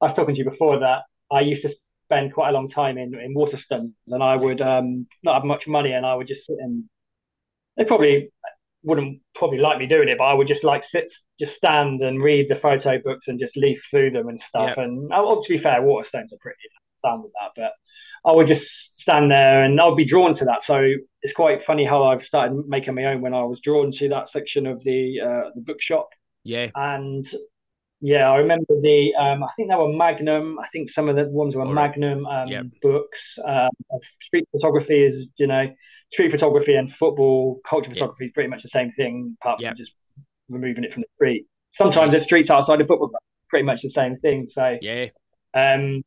I 0.02 0.06
was 0.06 0.14
talking 0.14 0.36
to 0.36 0.40
you 0.40 0.50
before 0.50 0.80
that 0.80 1.04
I 1.32 1.42
used 1.42 1.64
to 1.64 1.74
spend 2.06 2.34
quite 2.34 2.50
a 2.50 2.54
long 2.54 2.70
time 2.70 2.98
in 2.98 3.16
in 3.16 3.34
Waterstones, 3.36 3.94
and 4.08 4.22
I 4.22 4.36
would 4.36 4.62
um 4.62 5.08
not 5.24 5.36
have 5.36 5.44
much 5.44 5.68
money, 5.68 5.94
and 5.94 6.06
I 6.06 6.14
would 6.14 6.28
just 6.28 6.46
sit 6.46 6.58
and 6.60 6.84
they 7.78 7.84
probably 7.84 8.32
wouldn't 8.86 9.20
probably 9.34 9.58
like 9.58 9.78
me 9.80 9.88
doing 9.88 10.10
it, 10.10 10.18
but 10.18 10.26
I 10.26 10.34
would 10.34 10.48
just 10.48 10.64
like 10.64 10.84
sit, 10.84 11.12
just 11.40 11.56
stand 11.56 12.02
and 12.02 12.22
read 12.22 12.48
the 12.50 12.56
photo 12.56 13.00
books 13.04 13.28
and 13.28 13.40
just 13.40 13.58
leaf 13.58 13.84
through 13.90 14.12
them 14.12 14.30
and 14.30 14.42
stuff. 14.42 14.70
Yep. 14.70 14.78
And 14.78 15.12
oh, 15.14 15.42
to 15.42 15.50
be 15.50 15.58
fair, 15.58 15.82
Waterstones 15.82 16.32
are 16.32 16.40
pretty 16.40 16.60
stand 17.00 17.24
with 17.24 17.32
that, 17.34 17.52
but 17.56 17.72
I 18.30 18.34
would 18.34 18.48
just 18.48 19.00
stand 19.00 19.30
there 19.30 19.64
and 19.64 19.80
I 19.80 19.86
would 19.86 19.98
be 19.98 20.06
drawn 20.06 20.34
to 20.36 20.46
that. 20.46 20.64
So 20.64 20.94
it's 21.22 21.34
quite 21.34 21.64
funny 21.64 21.86
how 21.86 22.04
I've 22.04 22.24
started 22.24 22.64
making 22.68 22.96
my 22.96 23.06
own 23.06 23.22
when 23.22 23.34
I 23.34 23.44
was 23.44 23.60
drawn 23.62 23.92
to 23.94 24.10
that 24.10 24.30
section 24.30 24.66
of 24.66 24.84
the 24.84 25.20
uh, 25.22 25.50
the 25.56 25.62
bookshop. 25.62 26.10
Yeah, 26.44 26.70
and 26.76 27.26
yeah, 28.02 28.30
I 28.30 28.38
remember 28.38 28.66
the 28.82 29.14
um, 29.20 29.44
I 29.44 29.50
think 29.56 29.70
they 29.70 29.76
were 29.76 29.94
Magnum. 29.94 30.60
I 30.60 30.68
think 30.72 30.90
some 30.90 31.10
of 31.10 31.16
the 31.16 31.26
ones 31.26 31.56
were 31.56 31.66
Magnum 31.66 32.26
um, 32.26 32.48
yep. 32.48 32.66
books. 32.82 33.38
Um, 33.48 33.70
street 34.22 34.48
photography 34.52 35.04
is 35.04 35.28
you 35.38 35.48
know 35.48 35.68
street 36.12 36.32
photography 36.32 36.76
and 36.76 36.92
football 36.92 37.60
culture 37.70 37.90
photography 37.90 38.26
yeah. 38.26 38.28
is 38.28 38.34
pretty 38.34 38.50
much 38.50 38.64
the 38.64 38.70
same 38.70 38.92
thing, 38.94 39.36
apart 39.42 39.62
from 39.62 39.76
just 39.76 39.94
removing 40.50 40.84
it 40.84 40.94
from 40.94 41.02
the 41.02 41.08
street. 41.16 41.46
Sometimes 41.72 42.14
the 42.14 42.22
streets 42.22 42.50
outside 42.50 42.80
of 42.82 42.88
football, 42.88 43.12
pretty 43.50 43.66
much 43.66 43.82
the 43.82 43.90
same 43.90 44.18
thing. 44.18 44.48
So 44.48 44.78
yeah, 44.82 45.08
um, 45.54 46.04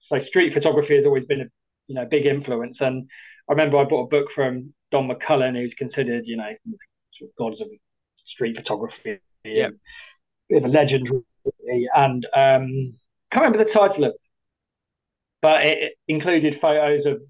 so 0.00 0.18
street 0.18 0.52
photography 0.52 0.96
has 0.96 1.06
always 1.06 1.26
been 1.26 1.42
a 1.42 1.46
you 1.88 1.94
know 1.94 2.06
big 2.06 2.26
influence. 2.26 2.80
And 2.80 3.08
I 3.48 3.52
remember 3.52 3.78
I 3.78 3.84
bought 3.84 4.04
a 4.04 4.08
book 4.08 4.30
from 4.34 4.72
Don 4.90 5.08
McCullin, 5.08 5.56
who's 5.56 5.74
considered 5.74 6.24
you 6.26 6.36
know 6.36 6.50
sort 7.10 7.30
of 7.30 7.36
gods 7.36 7.60
of 7.60 7.68
street 8.24 8.56
photography. 8.56 9.18
Yeah, 9.44 9.70
bit 10.48 10.58
of 10.58 10.64
a 10.64 10.68
legend, 10.68 11.10
really. 11.10 11.88
and 11.94 12.26
um, 12.34 12.94
can't 13.30 13.44
remember 13.44 13.64
the 13.64 13.70
title 13.70 14.04
of, 14.04 14.10
it, 14.10 14.20
but 15.40 15.66
it 15.66 15.92
included 16.08 16.60
photos 16.60 17.06
of 17.06 17.20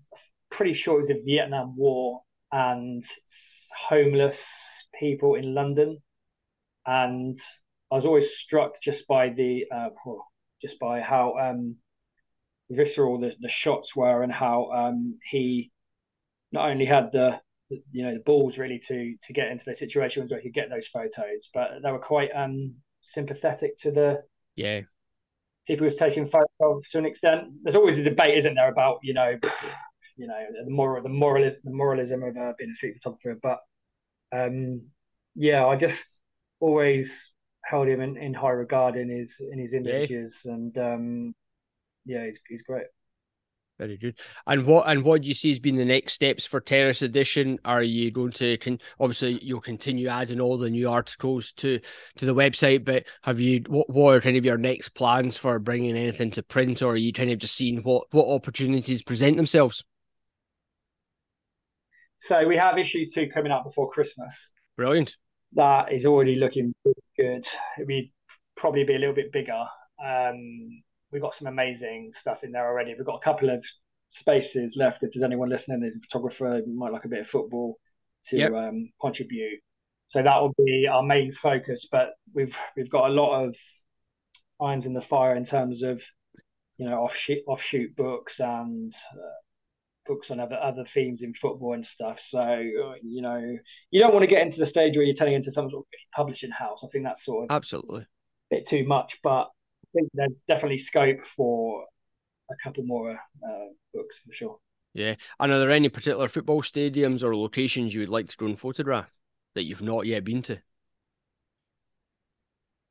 pretty 0.62 0.79
sure 0.79 1.01
it 1.01 1.09
was 1.09 1.09
the 1.09 1.22
Vietnam 1.25 1.77
War 1.77 2.20
and 2.53 3.05
homeless 3.88 4.37
people 4.94 5.35
in 5.35 5.55
London, 5.55 5.98
and 6.87 7.37
I 7.90 7.96
was 7.96 8.05
always 8.05 8.31
struck 8.31 8.81
just 8.81 9.05
by 9.09 9.31
the 9.31 9.64
uh, 9.75 9.88
just 10.62 10.79
by 10.79 11.01
how 11.01 11.35
um, 11.37 11.79
visceral 12.70 13.18
the, 13.18 13.33
the 13.40 13.48
shots 13.48 13.96
were 13.96 14.22
and 14.22 14.33
how 14.33 14.70
um, 14.70 15.18
he 15.29 15.72
not 16.53 16.70
only 16.70 16.85
had 16.85 17.11
the 17.11 17.40
you 17.90 18.05
know 18.05 18.14
the 18.14 18.22
balls 18.25 18.57
really 18.57 18.81
to 18.87 19.16
to 19.27 19.33
get 19.33 19.48
into 19.48 19.64
the 19.66 19.75
situations 19.75 20.31
where 20.31 20.38
he 20.38 20.48
could 20.48 20.55
get 20.55 20.70
those 20.70 20.87
photos, 20.87 21.51
but 21.53 21.70
they 21.83 21.90
were 21.90 21.98
quite 21.98 22.31
um, 22.37 22.77
sympathetic 23.16 23.81
to 23.81 23.90
the 23.90 24.22
yeah 24.55 24.83
people 25.66 25.88
who's 25.88 25.96
taking 25.96 26.29
photos 26.29 26.88
to 26.92 26.98
an 26.98 27.07
extent. 27.07 27.48
There's 27.64 27.75
always 27.77 27.98
a 27.98 28.03
debate, 28.05 28.38
isn't 28.38 28.55
there, 28.55 28.70
about 28.70 29.01
you 29.03 29.14
know 29.14 29.33
you 30.22 30.28
know 30.28 30.37
the 30.64 30.70
moral 30.70 31.02
the 31.02 31.08
moralism 31.08 31.58
the 31.64 31.72
moralism 31.72 32.22
of 32.22 32.37
uh, 32.37 32.52
being 32.56 32.70
a 32.70 32.76
street 32.76 32.94
photographer. 33.02 33.40
But 33.42 33.58
um, 34.32 34.82
yeah, 35.35 35.66
I 35.66 35.74
just 35.74 35.98
always 36.61 37.08
held 37.64 37.88
him 37.88 38.00
in, 38.00 38.16
in 38.16 38.32
high 38.32 38.50
regard 38.50 38.94
in 38.94 39.11
his 39.11 39.28
in 39.50 39.58
his 39.58 39.72
images, 39.72 40.32
yeah. 40.44 40.52
and 40.52 40.78
um, 40.78 41.35
yeah, 42.06 42.24
he's 42.26 42.38
he's 42.48 42.62
great. 42.62 42.87
Very 43.80 43.96
good. 43.96 44.16
And 44.46 44.64
what 44.64 44.87
and 44.87 45.02
what 45.02 45.22
do 45.22 45.28
you 45.28 45.35
see 45.35 45.50
as 45.50 45.58
being 45.58 45.74
the 45.74 45.85
next 45.85 46.12
steps 46.12 46.46
for 46.46 46.61
Terrace 46.61 47.02
Edition? 47.02 47.58
Are 47.64 47.82
you 47.82 48.12
going 48.12 48.30
to 48.32 48.56
can 48.58 48.78
obviously 49.00 49.40
you'll 49.42 49.61
continue 49.61 50.06
adding 50.06 50.40
all 50.40 50.56
the 50.56 50.70
new 50.70 50.88
articles 50.88 51.50
to 51.56 51.80
to 52.18 52.26
the 52.26 52.35
website, 52.35 52.85
but 52.85 53.06
have 53.22 53.40
you 53.40 53.64
what 53.66 53.90
what 53.90 54.14
are 54.14 54.20
kind 54.20 54.37
of 54.37 54.44
your 54.44 54.58
next 54.58 54.90
plans 54.90 55.37
for 55.37 55.58
bringing 55.58 55.96
anything 55.96 56.30
to 56.32 56.44
print, 56.44 56.80
or 56.80 56.92
are 56.92 56.96
you 56.96 57.12
kind 57.12 57.32
of 57.32 57.40
just 57.40 57.56
seeing 57.56 57.82
what 57.82 58.04
what 58.12 58.28
opportunities 58.28 59.02
present 59.02 59.37
themselves? 59.37 59.82
So 62.28 62.46
we 62.46 62.56
have 62.56 62.78
issue 62.78 63.06
two 63.12 63.28
coming 63.32 63.52
up 63.52 63.64
before 63.64 63.90
Christmas. 63.90 64.32
Brilliant. 64.76 65.16
That 65.54 65.92
is 65.92 66.04
already 66.04 66.37
looking 66.37 66.74
good. 67.16 67.46
It'll 67.76 67.87
be 67.87 68.12
probably 68.56 68.85
be 68.85 68.94
a 68.94 68.98
little 68.98 69.14
bit 69.14 69.32
bigger. 69.32 69.64
Um, 70.02 70.82
we've 71.11 71.22
got 71.22 71.35
some 71.35 71.48
amazing 71.48 72.12
stuff 72.18 72.44
in 72.44 72.52
there 72.52 72.66
already. 72.66 72.94
We've 72.96 73.06
got 73.06 73.16
a 73.16 73.24
couple 73.24 73.50
of 73.50 73.64
spaces 74.11 74.74
left. 74.76 75.02
If 75.02 75.12
there's 75.12 75.24
anyone 75.24 75.48
listening, 75.48 75.80
there's 75.80 75.96
a 75.96 76.00
photographer 76.00 76.62
might 76.66 76.92
like 76.92 77.04
a 77.04 77.08
bit 77.08 77.20
of 77.20 77.26
football 77.26 77.78
to 78.28 78.37
yep. 78.37 78.52
um, 78.52 78.90
contribute. 79.00 79.61
So 80.11 80.22
that 80.22 80.40
will 80.40 80.54
be 80.64 80.87
our 80.87 81.02
main 81.02 81.32
focus. 81.32 81.87
But 81.90 82.11
we've 82.32 82.54
we've 82.76 82.90
got 82.90 83.11
a 83.11 83.14
lot 83.14 83.44
of 83.44 83.56
irons 84.61 84.87
in 84.87 84.92
the 84.92 85.02
fire 85.02 85.35
in 85.35 85.44
terms 85.44 85.82
of 85.82 86.00
you 86.76 86.88
know 86.88 86.98
offshoot 87.00 87.42
offshoot 87.46 87.96
books 87.96 88.38
and 88.38 88.92
uh, 89.14 89.41
books 90.06 90.30
on 90.30 90.40
other 90.40 90.58
other 90.60 90.84
themes 90.84 91.22
in 91.22 91.34
football 91.34 91.74
and 91.74 91.86
stuff. 91.86 92.20
So 92.28 92.40
uh, 92.40 92.94
you 93.02 93.22
know, 93.22 93.56
you 93.90 94.00
don't 94.00 94.12
want 94.12 94.22
to 94.22 94.28
get 94.28 94.42
into 94.42 94.58
the 94.58 94.66
stage 94.66 94.96
where 94.96 95.04
you're 95.04 95.14
turning 95.14 95.34
into 95.34 95.52
some 95.52 95.70
sort 95.70 95.84
of 95.84 96.14
publishing 96.14 96.50
house. 96.50 96.80
I 96.82 96.88
think 96.92 97.04
that's 97.04 97.24
sort 97.24 97.44
of 97.44 97.54
absolutely 97.54 98.02
a 98.02 98.06
bit 98.56 98.68
too 98.68 98.84
much. 98.86 99.18
But 99.22 99.44
I 99.44 99.88
think 99.94 100.08
there's 100.14 100.32
definitely 100.48 100.78
scope 100.78 101.24
for 101.36 101.84
a 102.50 102.54
couple 102.62 102.84
more 102.84 103.12
uh, 103.12 103.66
books 103.94 104.16
for 104.26 104.32
sure. 104.32 104.58
Yeah, 104.94 105.14
and 105.40 105.52
are 105.52 105.58
there 105.58 105.70
any 105.70 105.88
particular 105.88 106.28
football 106.28 106.62
stadiums 106.62 107.22
or 107.22 107.34
locations 107.34 107.94
you 107.94 108.00
would 108.00 108.10
like 108.10 108.28
to 108.28 108.36
go 108.36 108.46
and 108.46 108.58
photograph 108.58 109.10
that 109.54 109.64
you've 109.64 109.82
not 109.82 110.06
yet 110.06 110.24
been 110.24 110.42
to? 110.42 110.58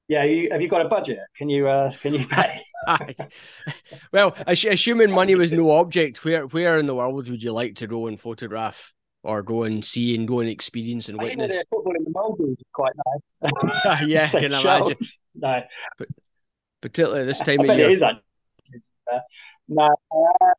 Yeah, 0.07 0.23
you, 0.23 0.49
have 0.51 0.61
you 0.61 0.67
got 0.67 0.85
a 0.85 0.89
budget? 0.89 1.19
Can 1.37 1.47
you 1.49 1.67
uh, 1.67 1.91
can 2.01 2.13
you 2.13 2.27
pay? 2.29 2.61
well, 4.11 4.35
assuming 4.47 5.11
money 5.11 5.35
was 5.35 5.51
no 5.51 5.71
object, 5.71 6.23
where 6.23 6.47
where 6.47 6.79
in 6.79 6.85
the 6.85 6.95
world 6.95 7.29
would 7.29 7.43
you 7.43 7.51
like 7.51 7.75
to 7.75 7.87
go 7.87 8.07
and 8.07 8.19
photograph 8.19 8.93
or 9.23 9.43
go 9.43 9.63
and 9.63 9.85
see 9.85 10.15
and 10.15 10.27
go 10.27 10.39
and 10.39 10.49
experience 10.49 11.09
and 11.09 11.21
witness? 11.21 11.51
I 11.51 11.63
football 11.69 11.95
in 11.95 12.03
the 12.03 12.11
Maldives 12.11 12.59
is 12.59 12.65
quite 12.73 12.93
nice. 13.41 14.01
yeah, 14.07 14.23
I 14.33 14.39
can 14.39 14.53
imagine. 14.53 14.97
No, 15.35 15.61
but 15.97 16.07
particularly 16.81 17.25
this 17.25 17.39
time 17.39 17.59
of 17.61 17.77
year. 17.77 17.89
It 17.89 17.93
is 17.93 18.01
uh, 18.01 19.19
no, 19.67 19.85
uh, 19.85 20.53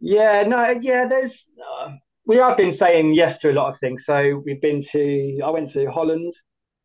yeah, 0.00 0.44
no, 0.46 0.78
yeah. 0.80 1.06
There's 1.08 1.46
uh, 1.80 1.90
we 2.28 2.36
have 2.36 2.58
been 2.58 2.74
saying 2.74 3.14
yes 3.14 3.40
to 3.40 3.50
a 3.50 3.54
lot 3.54 3.72
of 3.72 3.80
things. 3.80 4.04
So 4.04 4.42
we've 4.44 4.60
been 4.60 4.84
to, 4.92 5.40
I 5.42 5.50
went 5.50 5.72
to 5.72 5.90
Holland. 5.90 6.34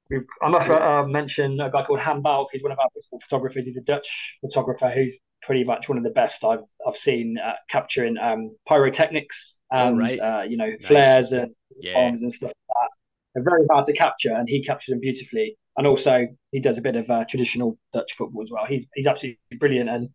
We've, 0.10 0.26
I 0.42 0.50
must 0.50 0.70
uh, 0.70 1.06
mention 1.06 1.60
a 1.60 1.72
guy 1.72 1.84
called 1.84 2.00
Han 2.00 2.22
Balk. 2.22 2.50
He's 2.52 2.62
one 2.62 2.72
of 2.72 2.80
our 2.80 2.89
principal 2.89 3.20
photographers. 3.22 3.66
He's 3.66 3.78
a 3.78 3.82
Dutch 3.82 4.08
photographer 4.42 4.89
who's 4.89 5.13
pretty 5.42 5.63
much 5.63 5.89
one 5.89 5.98
of 5.98 6.04
the 6.04 6.10
best 6.10 6.44
I've 6.44 6.63
I've 6.88 6.98
seen 6.98 7.38
uh, 7.44 7.54
capturing 7.70 8.18
um, 8.18 8.56
pyrotechnics 8.68 9.56
and 9.72 9.96
oh, 9.96 9.98
right. 9.98 10.20
uh, 10.20 10.44
you 10.44 10.58
know 10.58 10.70
nice. 10.70 10.86
flares 10.86 11.32
and 11.32 11.54
yeah. 11.80 11.94
bombs 11.94 12.22
and 12.22 12.34
stuff 12.34 12.48
like 12.50 12.56
that. 12.70 12.89
They're 13.34 13.44
very 13.44 13.66
hard 13.72 13.86
to 13.86 13.94
capture, 13.94 14.34
and 14.34 14.48
he 14.48 14.63
captures 14.63 14.94
them 14.94 15.00
beautifully. 15.00 15.58
And 15.76 15.88
also, 15.88 16.28
he 16.52 16.60
does 16.60 16.78
a 16.78 16.82
bit 16.82 16.96
of 16.96 17.10
uh, 17.10 17.26
traditional 17.28 17.80
Dutch 17.94 18.13
football 18.18 18.44
as 18.44 18.52
well. 18.52 18.66
He's 18.68 18.86
he's 18.94 19.08
absolutely 19.08 19.39
brilliant, 19.60 19.89
and 19.89 20.10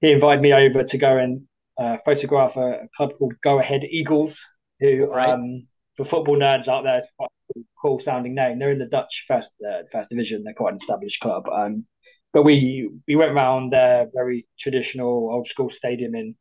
he 0.00 0.12
invited 0.12 0.42
me 0.42 0.52
over 0.52 0.82
to 0.82 0.98
go 0.98 1.16
and 1.16 1.42
uh, 1.78 1.96
photograph 2.04 2.56
a, 2.56 2.86
club 2.96 3.12
called 3.18 3.34
Go 3.42 3.58
Ahead 3.58 3.82
Eagles, 3.90 4.36
who 4.78 5.06
right. 5.06 5.30
um, 5.30 5.66
for 5.96 6.04
football 6.04 6.36
nerds 6.36 6.68
out 6.68 6.84
there, 6.84 7.02
quite 7.16 7.26
a 7.28 7.39
cool 7.80 8.00
sounding 8.00 8.34
name. 8.34 8.58
They're 8.58 8.72
in 8.72 8.78
the 8.78 8.86
Dutch 8.86 9.24
first 9.26 9.48
uh, 9.66 9.82
first 9.92 10.10
division. 10.10 10.42
They're 10.44 10.54
quite 10.54 10.72
an 10.72 10.78
established 10.80 11.20
club. 11.20 11.44
Um, 11.48 11.86
but 12.32 12.44
we 12.44 12.90
we 13.08 13.16
went 13.16 13.32
around 13.32 13.72
their 13.72 14.08
very 14.14 14.46
traditional 14.58 15.30
old 15.32 15.46
school 15.46 15.70
stadium 15.70 16.14
in 16.14 16.34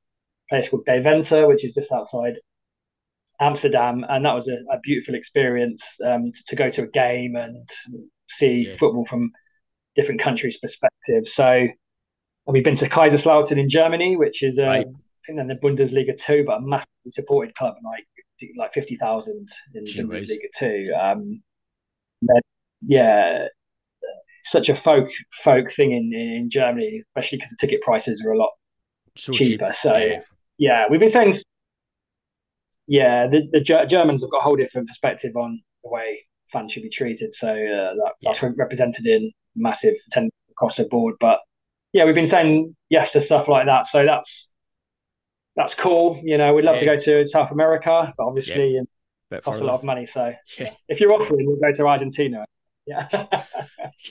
a 0.50 0.56
place 0.56 0.70
called 0.70 0.86
Deventer, 0.86 1.48
which 1.48 1.66
is 1.66 1.74
just 1.74 1.92
outside 1.92 2.36
Amsterdam, 3.42 4.06
and 4.08 4.26
that 4.26 4.34
was 4.34 4.48
a, 4.48 4.74
a 4.74 4.80
beautiful 4.84 5.16
experience 5.16 5.82
um, 6.06 6.32
to, 6.32 6.44
to, 6.48 6.56
go 6.56 6.70
to 6.70 6.84
a 6.84 6.88
game 6.88 7.36
and 7.36 7.68
see 8.28 8.66
yeah. 8.68 8.76
football 8.76 9.06
from 9.06 9.32
different 9.96 10.22
countries' 10.22 10.58
perspective. 10.58 11.26
So 11.32 11.68
we've 12.46 12.64
been 12.64 12.76
to 12.78 12.90
Kaiserslautern 12.90 13.60
in 13.60 13.70
Germany, 13.70 14.18
which 14.18 14.44
is 14.44 14.60
uh, 14.60 14.64
right. 14.64 14.86
I 14.88 15.22
think 15.26 15.40
in 15.40 15.48
the 15.48 15.56
Bundesliga 15.56 16.20
two, 16.20 16.44
but 16.46 16.58
a 16.58 16.62
massively 16.62 17.12
supported 17.12 17.56
club, 17.56 17.76
like 17.84 18.06
like 18.58 18.74
fifty 18.74 18.96
thousand 18.98 19.48
in 19.74 19.84
the 19.84 20.04
Bundesliga 20.04 20.50
two. 20.58 20.92
Um, 21.00 21.42
yeah, 22.82 23.46
such 24.46 24.70
a 24.70 24.76
folk 24.76 25.10
folk 25.44 25.72
thing 25.72 25.92
in 25.92 26.14
in 26.14 26.50
Germany, 26.52 27.04
especially 27.08 27.38
because 27.38 27.52
the 27.52 27.58
ticket 27.60 27.82
prices 27.82 28.22
are 28.26 28.32
a 28.32 28.38
lot 28.38 28.52
so 29.16 29.34
cheaper. 29.34 29.68
Cheap. 29.68 29.76
So 29.76 29.98
yeah. 29.98 30.20
yeah. 30.58 30.86
we've 30.90 31.00
been 31.00 31.10
saying 31.10 31.40
yeah, 32.90 33.28
the, 33.28 33.48
the 33.52 33.62
Germans 33.62 34.24
have 34.24 34.32
got 34.32 34.40
a 34.40 34.42
whole 34.42 34.56
different 34.56 34.88
perspective 34.88 35.36
on 35.36 35.62
the 35.84 35.90
way 35.90 36.26
fans 36.52 36.74
should 36.74 36.82
be 36.82 36.90
treated. 36.90 37.32
So 37.36 37.48
uh, 37.48 37.54
that, 37.54 38.14
yeah. 38.20 38.32
that's 38.32 38.42
represented 38.58 39.06
in 39.06 39.32
massive 39.56 39.94
attendance 40.08 40.34
across 40.50 40.78
the 40.78 40.86
board. 40.86 41.14
But 41.20 41.38
yeah, 41.94 42.06
we've 42.06 42.16
been 42.16 42.26
saying 42.26 42.76
yes 42.90 43.12
to 43.12 43.22
stuff 43.22 43.48
like 43.48 43.68
that. 43.68 43.86
So 43.86 44.04
that's 44.06 44.49
that's 45.60 45.76
cool. 45.76 46.22
You 46.24 46.38
know, 46.38 46.54
we'd 46.54 46.64
love 46.64 46.76
yeah. 46.82 46.94
to 46.94 46.98
go 46.98 47.24
to 47.24 47.28
South 47.28 47.52
America, 47.52 48.14
but 48.18 48.26
obviously 48.26 48.76
yeah. 48.76 48.80
Um, 48.80 48.88
it 49.32 49.44
costs 49.44 49.62
a 49.62 49.64
lot 49.66 49.76
of 49.76 49.84
money. 49.84 50.06
So 50.06 50.34
if 50.88 51.02
you're 51.02 51.12
offering, 51.12 51.46
we'll 51.46 51.58
go 51.58 51.72
to 51.72 51.86
Argentina. 51.86 52.46
Yeah. 52.88 53.08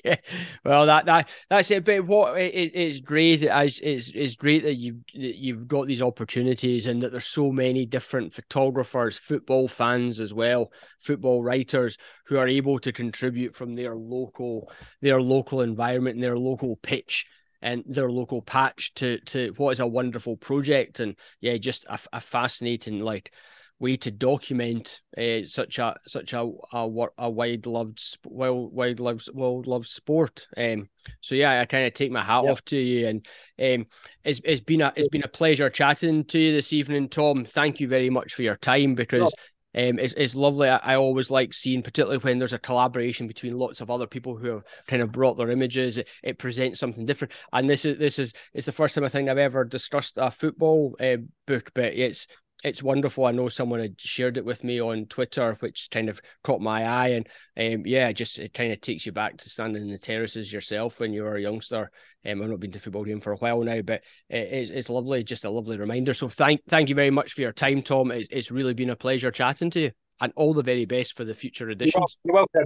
yeah. 0.05 0.17
Well, 0.63 0.85
that 0.87 1.07
that 1.07 1.29
that's 1.49 1.71
it. 1.71 1.87
But 1.87 2.05
what 2.05 2.39
it, 2.39 2.73
it's 2.75 3.01
great 3.01 3.45
as 3.45 3.81
it's, 3.81 4.11
it's 4.11 4.37
great 4.37 4.63
that 4.65 4.75
you've 4.75 4.99
you've 5.15 5.67
got 5.67 5.87
these 5.87 6.03
opportunities 6.03 6.87
and 6.87 7.03
that 7.03 7.13
there's 7.13 7.27
so 7.27 7.51
many 7.51 7.87
different 7.87 8.35
photographers, 8.35 9.17
football 9.17 9.69
fans 9.69 10.21
as 10.21 10.35
well, 10.35 10.71
football 11.01 11.43
writers 11.43 11.97
who 12.27 12.37
are 12.37 12.47
able 12.47 12.79
to 12.81 12.93
contribute 12.93 13.57
from 13.57 13.75
their 13.75 13.97
local 13.97 14.71
their 15.01 15.21
local 15.21 15.63
environment 15.63 16.17
and 16.17 16.23
their 16.23 16.39
local 16.39 16.77
pitch 16.77 17.25
and 17.63 17.85
their 17.87 18.11
local 18.11 18.43
patch 18.43 18.95
to 18.95 19.19
to 19.21 19.53
what 19.57 19.71
is 19.71 19.81
a 19.81 19.87
wonderful 19.87 20.37
project 20.37 21.01
and 21.01 21.17
yeah, 21.41 21.57
just 21.57 21.85
a, 21.87 21.99
a 22.13 22.21
fascinating 22.21 23.01
like 23.01 23.33
way 23.81 23.97
to 23.97 24.11
document 24.11 25.03
uh, 25.17 25.45
such 25.45 25.79
a 25.79 25.95
such 26.07 26.33
a 26.33 26.51
a, 26.73 27.07
a 27.19 27.31
wide 27.31 27.67
loved 27.67 28.19
well 28.25 28.69
wide 28.69 29.01
loved 29.01 29.29
well 29.33 29.63
loved 29.65 29.87
sport. 29.87 30.47
Um, 30.57 30.89
so 31.21 31.35
yeah, 31.35 31.61
I 31.61 31.65
kind 31.65 31.87
of 31.87 31.95
take 31.95 32.11
my 32.11 32.23
hat 32.23 32.45
yep. 32.45 32.53
off 32.53 32.65
to 32.67 32.77
you, 32.77 33.07
and 33.07 33.27
um, 33.59 33.87
it's 34.25 34.41
it's 34.45 34.61
been 34.61 34.81
a 34.81 34.93
it's 34.97 35.09
been 35.09 35.25
a 35.25 35.29
pleasure 35.29 35.71
chatting 35.71 36.25
to 36.25 36.39
you 36.39 36.53
this 36.53 36.73
evening, 36.73 37.09
Tom. 37.09 37.45
Thank 37.45 37.81
you 37.81 37.89
very 37.89 38.11
much 38.11 38.35
for 38.35 38.43
your 38.43 38.57
time 38.57 38.95
because. 38.95 39.33
Um, 39.79 40.01
it's, 40.01 40.13
it's 40.15 40.35
lovely. 40.35 40.69
I, 40.69 40.79
I, 40.79 40.97
always 40.97 41.31
like 41.31 41.55
seeing, 41.55 41.83
particularly 41.83 42.19
when 42.19 42.41
there's 42.41 42.53
a 42.53 42.59
collaboration 42.59 43.29
between 43.29 43.57
lots 43.57 43.81
of 43.81 43.91
other 43.91 44.09
people 44.09 44.37
who 44.37 44.49
have 44.49 44.65
kind 44.89 45.01
of 45.01 45.13
brought 45.13 45.37
their 45.37 45.53
images. 45.53 45.99
It, 45.99 46.09
it 46.25 46.39
presents 46.39 46.81
something 46.81 47.07
different. 47.07 47.33
And 47.53 47.71
this 47.71 47.85
is 47.85 47.97
this 47.97 48.19
is 48.19 48.33
it's 48.53 48.67
the 48.67 48.73
first 48.73 48.97
time 48.97 49.05
I 49.05 49.09
think 49.09 49.29
I've 49.29 49.39
ever 49.39 49.65
discussed 49.65 50.15
a 50.17 50.33
football 50.33 50.97
uh, 50.99 51.19
book, 51.47 51.71
but 51.75 51.93
it's 51.95 52.27
it's 52.65 52.83
wonderful. 52.83 53.27
I 53.27 53.31
know 53.31 53.49
someone 53.49 53.81
had 53.81 54.01
shared 54.01 54.37
it 54.37 54.45
with 54.45 54.65
me 54.65 54.81
on 54.81 55.07
Twitter, 55.07 55.57
which 55.61 55.89
kind 55.91 56.09
of 56.09 56.21
caught 56.43 56.61
my 56.61 56.85
eye, 56.85 57.09
and 57.09 57.29
um, 57.57 57.87
yeah, 57.87 58.11
just 58.13 58.39
it 58.39 58.53
kind 58.53 58.73
of 58.73 58.81
takes 58.81 59.07
you 59.07 59.13
back 59.13 59.37
to 59.39 59.49
standing 59.49 59.83
in 59.83 59.91
the 59.91 59.99
terraces 59.99 60.53
yourself 60.53 60.99
when 60.99 61.13
you 61.13 61.23
were 61.23 61.37
a 61.37 61.41
youngster. 61.41 61.91
Um, 62.27 62.43
I've 62.43 62.51
not 62.51 62.61
been 62.61 62.73
to 62.73 62.81
football 62.81 63.05
game 63.05 63.21
for 63.21 63.33
a 63.33 63.37
while 63.37 63.63
now, 63.63 63.81
but 63.83 64.03
it's 64.29 64.71
it's 64.71 64.89
lovely, 64.89 65.23
just 65.23 65.45
a 65.45 65.51
lovely 65.51 65.79
reminder. 65.79 66.15
So 66.15 66.29
thank 66.29 66.61
thank 66.69 66.89
you 66.89 66.95
very 66.95 67.11
much 67.11 67.33
for 67.33 67.43
your 67.43 67.53
time, 67.53 67.83
Tom. 67.83 68.11
It's, 68.11 68.29
it's 68.31 68.51
really 68.51 68.75
been 68.75 68.91
a 68.91 68.97
pleasure 68.97 69.31
chatting 69.31 69.71
to 69.71 69.81
you, 69.81 69.91
and 70.21 70.33
all 70.35 70.53
the 70.53 70.63
very 70.63 70.85
best 70.85 71.17
for 71.17 71.25
the 71.25 71.35
future 71.35 71.71
editions. 71.71 72.17
You're 72.25 72.35
welcome. 72.35 72.65